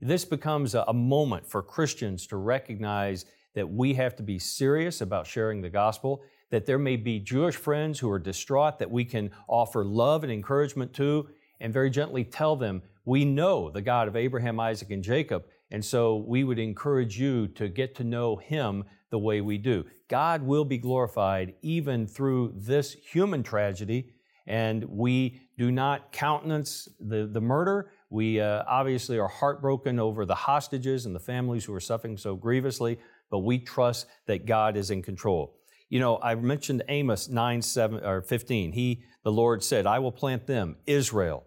this 0.00 0.24
becomes 0.24 0.74
a 0.74 0.92
moment 0.94 1.46
for 1.46 1.62
Christians 1.62 2.26
to 2.28 2.38
recognize 2.38 3.26
that 3.54 3.68
we 3.68 3.92
have 3.94 4.16
to 4.16 4.22
be 4.22 4.38
serious 4.38 5.02
about 5.02 5.26
sharing 5.26 5.60
the 5.60 5.68
gospel, 5.68 6.22
that 6.50 6.66
there 6.66 6.78
may 6.78 6.96
be 6.96 7.20
Jewish 7.20 7.56
friends 7.56 7.98
who 7.98 8.10
are 8.10 8.18
distraught 8.18 8.78
that 8.78 8.90
we 8.90 9.04
can 9.04 9.30
offer 9.48 9.84
love 9.84 10.22
and 10.22 10.32
encouragement 10.32 10.92
to, 10.94 11.28
and 11.60 11.72
very 11.72 11.90
gently 11.90 12.24
tell 12.24 12.56
them, 12.56 12.82
We 13.04 13.24
know 13.24 13.70
the 13.70 13.82
God 13.82 14.08
of 14.08 14.16
Abraham, 14.16 14.60
Isaac, 14.60 14.90
and 14.90 15.02
Jacob, 15.02 15.44
and 15.70 15.84
so 15.84 16.16
we 16.16 16.44
would 16.44 16.58
encourage 16.58 17.18
you 17.18 17.48
to 17.48 17.68
get 17.68 17.94
to 17.96 18.04
know 18.04 18.36
Him 18.36 18.84
the 19.10 19.18
way 19.18 19.40
we 19.40 19.58
do. 19.58 19.84
God 20.08 20.42
will 20.42 20.64
be 20.64 20.78
glorified 20.78 21.54
even 21.62 22.06
through 22.06 22.54
this 22.56 22.92
human 22.92 23.42
tragedy, 23.42 24.12
and 24.46 24.84
we 24.84 25.40
do 25.58 25.70
not 25.70 26.12
countenance 26.12 26.88
the, 27.00 27.26
the 27.30 27.40
murder, 27.40 27.90
We 28.10 28.40
uh, 28.40 28.62
obviously 28.66 29.18
are 29.18 29.28
heartbroken 29.28 29.98
over 29.98 30.24
the 30.24 30.34
hostages 30.34 31.04
and 31.04 31.14
the 31.14 31.20
families 31.20 31.64
who 31.64 31.74
are 31.74 31.80
suffering 31.80 32.16
so 32.16 32.34
grievously, 32.34 32.98
but 33.30 33.40
we 33.40 33.58
trust 33.58 34.06
that 34.26 34.46
God 34.46 34.76
is 34.76 34.90
in 34.90 35.02
control. 35.02 35.57
You 35.88 36.00
know, 36.00 36.18
I 36.22 36.34
mentioned 36.34 36.82
Amos 36.88 37.28
9, 37.28 37.62
7, 37.62 38.04
or 38.04 38.20
15. 38.20 38.72
He, 38.72 39.02
the 39.24 39.32
Lord 39.32 39.62
said, 39.62 39.86
I 39.86 39.98
will 39.98 40.12
plant 40.12 40.46
them, 40.46 40.76
Israel, 40.86 41.44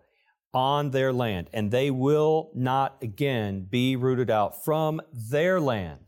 on 0.54 0.92
their 0.92 1.14
land, 1.14 1.50
and 1.54 1.72
they 1.72 1.92
will 1.92 2.52
not 2.56 2.98
again 3.02 3.68
be 3.70 3.96
rooted 3.96 4.30
out 4.30 4.64
from 4.64 5.00
their 5.14 5.62
land, 5.62 6.00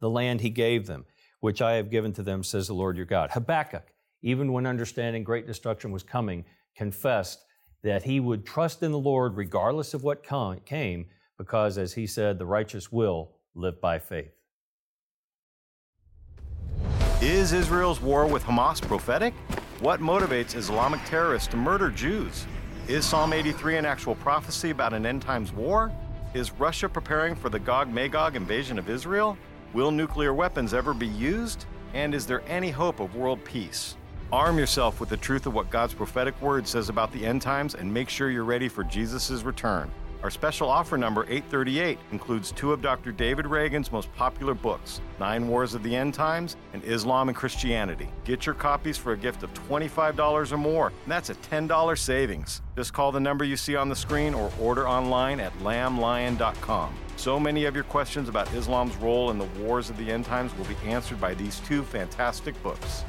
the 0.00 0.10
land 0.10 0.40
he 0.40 0.50
gave 0.50 0.86
them, 0.86 1.04
which 1.40 1.60
I 1.60 1.74
have 1.74 1.90
given 1.90 2.12
to 2.14 2.22
them, 2.22 2.42
says 2.42 2.66
the 2.66 2.74
Lord 2.74 2.96
your 2.96 3.06
God. 3.06 3.30
Habakkuk, 3.32 3.92
even 4.22 4.52
when 4.52 4.66
understanding 4.66 5.22
great 5.22 5.46
destruction 5.46 5.92
was 5.92 6.02
coming, 6.02 6.44
confessed 6.76 7.44
that 7.82 8.04
he 8.04 8.20
would 8.20 8.46
trust 8.46 8.82
in 8.82 8.92
the 8.92 8.98
Lord 8.98 9.36
regardless 9.36 9.92
of 9.92 10.02
what 10.02 10.24
came, 10.24 11.06
because, 11.36 11.76
as 11.76 11.92
he 11.92 12.06
said, 12.06 12.38
the 12.38 12.46
righteous 12.46 12.90
will 12.90 13.36
live 13.54 13.80
by 13.80 13.98
faith. 13.98 14.32
Is 17.22 17.52
Israel's 17.52 18.00
war 18.00 18.26
with 18.26 18.42
Hamas 18.42 18.82
prophetic? 18.82 19.32
What 19.78 20.00
motivates 20.00 20.56
Islamic 20.56 21.00
terrorists 21.04 21.46
to 21.52 21.56
murder 21.56 21.88
Jews? 21.88 22.48
Is 22.88 23.06
Psalm 23.06 23.32
83 23.32 23.76
an 23.76 23.86
actual 23.86 24.16
prophecy 24.16 24.70
about 24.70 24.92
an 24.92 25.06
end 25.06 25.22
times 25.22 25.52
war? 25.52 25.92
Is 26.34 26.50
Russia 26.50 26.88
preparing 26.88 27.36
for 27.36 27.48
the 27.48 27.60
Gog 27.60 27.88
Magog 27.92 28.34
invasion 28.34 28.76
of 28.76 28.90
Israel? 28.90 29.38
Will 29.72 29.92
nuclear 29.92 30.34
weapons 30.34 30.74
ever 30.74 30.92
be 30.92 31.06
used? 31.06 31.66
And 31.94 32.12
is 32.12 32.26
there 32.26 32.42
any 32.48 32.70
hope 32.70 32.98
of 32.98 33.14
world 33.14 33.44
peace? 33.44 33.94
Arm 34.32 34.58
yourself 34.58 34.98
with 34.98 35.08
the 35.08 35.16
truth 35.16 35.46
of 35.46 35.54
what 35.54 35.70
God's 35.70 35.94
prophetic 35.94 36.42
word 36.42 36.66
says 36.66 36.88
about 36.88 37.12
the 37.12 37.24
end 37.24 37.40
times 37.40 37.76
and 37.76 37.94
make 37.94 38.08
sure 38.08 38.32
you're 38.32 38.42
ready 38.42 38.68
for 38.68 38.82
Jesus' 38.82 39.44
return. 39.44 39.88
Our 40.22 40.30
special 40.30 40.68
offer 40.70 40.96
number 40.96 41.24
838 41.24 41.98
includes 42.12 42.52
two 42.52 42.72
of 42.72 42.80
Dr. 42.80 43.10
David 43.10 43.44
Reagan's 43.44 43.90
most 43.90 44.12
popular 44.14 44.54
books, 44.54 45.00
Nine 45.18 45.48
Wars 45.48 45.74
of 45.74 45.82
the 45.82 45.96
End 45.96 46.14
Times 46.14 46.56
and 46.74 46.84
Islam 46.84 47.28
and 47.28 47.36
Christianity. 47.36 48.08
Get 48.24 48.46
your 48.46 48.54
copies 48.54 48.96
for 48.96 49.14
a 49.14 49.16
gift 49.16 49.42
of 49.42 49.52
$25 49.54 50.52
or 50.52 50.56
more, 50.56 50.86
and 50.86 51.10
that's 51.10 51.30
a 51.30 51.34
$10 51.34 51.98
savings. 51.98 52.62
Just 52.76 52.92
call 52.92 53.10
the 53.10 53.18
number 53.18 53.44
you 53.44 53.56
see 53.56 53.74
on 53.74 53.88
the 53.88 53.96
screen 53.96 54.32
or 54.32 54.52
order 54.60 54.88
online 54.88 55.40
at 55.40 55.52
lamblion.com. 55.58 56.94
So 57.16 57.40
many 57.40 57.64
of 57.64 57.74
your 57.74 57.84
questions 57.84 58.28
about 58.28 58.52
Islam's 58.54 58.94
role 58.96 59.32
in 59.32 59.38
the 59.38 59.48
wars 59.60 59.90
of 59.90 59.96
the 59.96 60.08
end 60.08 60.24
times 60.24 60.56
will 60.56 60.66
be 60.66 60.76
answered 60.84 61.20
by 61.20 61.34
these 61.34 61.58
two 61.60 61.82
fantastic 61.82 62.60
books. 62.62 63.04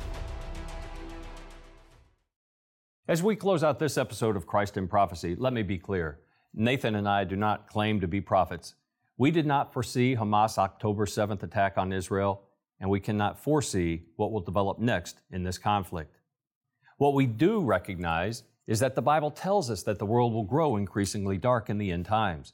As 3.08 3.22
we 3.22 3.36
close 3.36 3.64
out 3.64 3.78
this 3.78 4.00
episode 4.00 4.36
of 4.36 4.48
Christ 4.48 4.78
in 4.78 4.88
Prophecy, 4.88 5.36
let 5.36 5.54
me 5.54 5.62
be 5.62 5.78
clear. 5.78 6.23
Nathan 6.54 6.96
and 6.96 7.10
I 7.10 7.24
do 7.24 7.36
not 7.36 7.68
claim 7.68 8.00
to 8.00 8.08
be 8.08 8.22
prophets. 8.22 8.76
We 9.18 9.32
did 9.32 9.46
not 9.46 9.74
foresee 9.74 10.16
Hamas' 10.16 10.58
October 10.58 11.06
7th 11.06 11.42
attack 11.42 11.78
on 11.78 11.92
Israel, 11.92 12.44
and 12.80 12.90
we 12.90 13.00
cannot 13.00 13.40
foresee 13.40 14.04
what 14.18 14.32
will 14.32 14.42
develop 14.42 14.78
next 14.78 15.20
in 15.32 15.44
this 15.44 15.58
conflict. 15.58 16.18
What 16.98 17.16
we 17.16 17.26
do 17.26 17.62
recognize 17.62 18.44
is 18.68 18.80
that 18.80 18.94
the 18.96 19.02
Bible 19.02 19.32
tells 19.32 19.72
us 19.72 19.84
that 19.84 19.98
the 19.98 20.06
world 20.06 20.32
will 20.32 20.44
grow 20.44 20.76
increasingly 20.76 21.38
dark 21.38 21.70
in 21.70 21.80
the 21.80 21.92
end 21.92 22.06
times. 22.06 22.54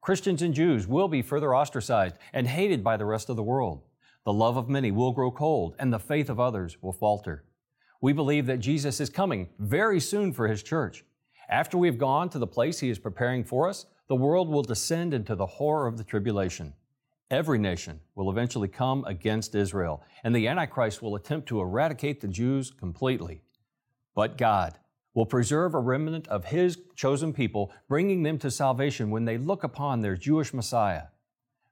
Christians 0.00 0.42
and 0.42 0.54
Jews 0.54 0.86
will 0.86 1.08
be 1.08 1.22
further 1.22 1.54
ostracized 1.54 2.16
and 2.32 2.48
hated 2.48 2.82
by 2.82 2.96
the 2.96 3.04
rest 3.04 3.28
of 3.28 3.36
the 3.36 3.42
world. 3.42 3.82
The 4.24 4.32
love 4.32 4.56
of 4.56 4.68
many 4.68 4.90
will 4.90 5.12
grow 5.12 5.30
cold, 5.30 5.76
and 5.78 5.92
the 5.92 5.98
faith 6.00 6.28
of 6.28 6.40
others 6.40 6.78
will 6.82 6.92
falter. 6.92 7.44
We 8.00 8.12
believe 8.12 8.46
that 8.46 8.58
Jesus 8.58 9.00
is 9.00 9.08
coming 9.08 9.48
very 9.58 10.00
soon 10.00 10.32
for 10.32 10.48
his 10.48 10.62
church, 10.62 11.04
after 11.48 11.78
we 11.78 11.86
have 11.86 11.98
gone 11.98 12.28
to 12.30 12.38
the 12.38 12.46
place 12.46 12.80
He 12.80 12.90
is 12.90 12.98
preparing 12.98 13.44
for 13.44 13.68
us, 13.68 13.86
the 14.08 14.16
world 14.16 14.48
will 14.48 14.62
descend 14.62 15.14
into 15.14 15.34
the 15.34 15.46
horror 15.46 15.86
of 15.86 15.98
the 15.98 16.04
tribulation. 16.04 16.74
Every 17.30 17.58
nation 17.58 18.00
will 18.14 18.30
eventually 18.30 18.68
come 18.68 19.04
against 19.04 19.54
Israel, 19.54 20.02
and 20.22 20.34
the 20.34 20.46
Antichrist 20.46 21.02
will 21.02 21.16
attempt 21.16 21.48
to 21.48 21.60
eradicate 21.60 22.20
the 22.20 22.28
Jews 22.28 22.70
completely. 22.70 23.42
But 24.14 24.38
God 24.38 24.78
will 25.12 25.26
preserve 25.26 25.74
a 25.74 25.80
remnant 25.80 26.28
of 26.28 26.44
His 26.44 26.78
chosen 26.94 27.32
people, 27.32 27.72
bringing 27.88 28.22
them 28.22 28.38
to 28.38 28.50
salvation 28.50 29.10
when 29.10 29.24
they 29.24 29.38
look 29.38 29.64
upon 29.64 30.00
their 30.00 30.16
Jewish 30.16 30.54
Messiah. 30.54 31.04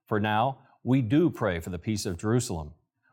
For 0.06 0.18
now, 0.18 0.58
we 0.82 1.02
do 1.02 1.30
pray 1.30 1.60
for 1.60 1.70
the 1.70 1.78
peace 1.78 2.04
of 2.04 2.18
Jerusalem. 2.18 2.72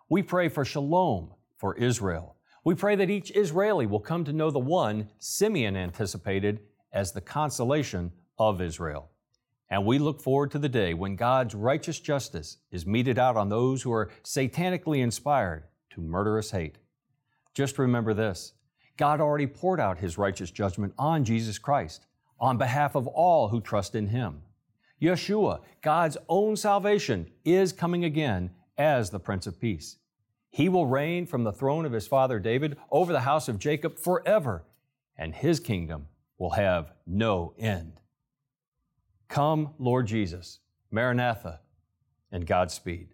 We 0.09 0.23
pray 0.23 0.49
for 0.49 0.65
shalom 0.65 1.33
for 1.57 1.75
Israel. 1.77 2.35
We 2.63 2.75
pray 2.75 2.95
that 2.95 3.09
each 3.09 3.31
Israeli 3.35 3.87
will 3.87 3.99
come 3.99 4.23
to 4.25 4.33
know 4.33 4.51
the 4.51 4.59
one 4.59 5.09
Simeon 5.17 5.75
anticipated 5.75 6.59
as 6.93 7.11
the 7.11 7.21
consolation 7.21 8.11
of 8.37 8.61
Israel. 8.61 9.09
And 9.69 9.85
we 9.85 9.97
look 9.97 10.21
forward 10.21 10.51
to 10.51 10.59
the 10.59 10.69
day 10.69 10.93
when 10.93 11.15
God's 11.15 11.55
righteous 11.55 11.99
justice 11.99 12.57
is 12.71 12.85
meted 12.85 13.17
out 13.17 13.37
on 13.37 13.49
those 13.49 13.81
who 13.81 13.91
are 13.91 14.11
satanically 14.23 15.01
inspired 15.01 15.63
to 15.91 16.01
murderous 16.01 16.51
hate. 16.51 16.77
Just 17.53 17.79
remember 17.79 18.13
this 18.13 18.53
God 18.97 19.19
already 19.19 19.47
poured 19.47 19.79
out 19.79 19.97
His 19.97 20.17
righteous 20.17 20.51
judgment 20.51 20.93
on 20.99 21.23
Jesus 21.23 21.57
Christ 21.57 22.05
on 22.39 22.57
behalf 22.57 22.95
of 22.95 23.07
all 23.07 23.47
who 23.47 23.61
trust 23.61 23.95
in 23.95 24.07
Him. 24.07 24.41
Yeshua, 25.01 25.61
God's 25.81 26.17
own 26.29 26.55
salvation, 26.55 27.31
is 27.43 27.71
coming 27.73 28.05
again 28.05 28.51
as 28.77 29.09
the 29.09 29.19
Prince 29.19 29.47
of 29.47 29.59
Peace. 29.59 29.97
He 30.51 30.67
will 30.67 30.85
reign 30.85 31.25
from 31.25 31.45
the 31.45 31.53
throne 31.53 31.85
of 31.85 31.93
his 31.93 32.07
father 32.07 32.37
David 32.37 32.77
over 32.91 33.13
the 33.13 33.21
house 33.21 33.47
of 33.47 33.57
Jacob 33.57 33.97
forever, 33.97 34.65
and 35.17 35.33
his 35.33 35.61
kingdom 35.61 36.07
will 36.37 36.51
have 36.51 36.91
no 37.07 37.53
end. 37.57 38.01
Come, 39.29 39.73
Lord 39.79 40.07
Jesus, 40.07 40.59
Maranatha, 40.91 41.61
and 42.33 42.45
Godspeed. 42.45 43.13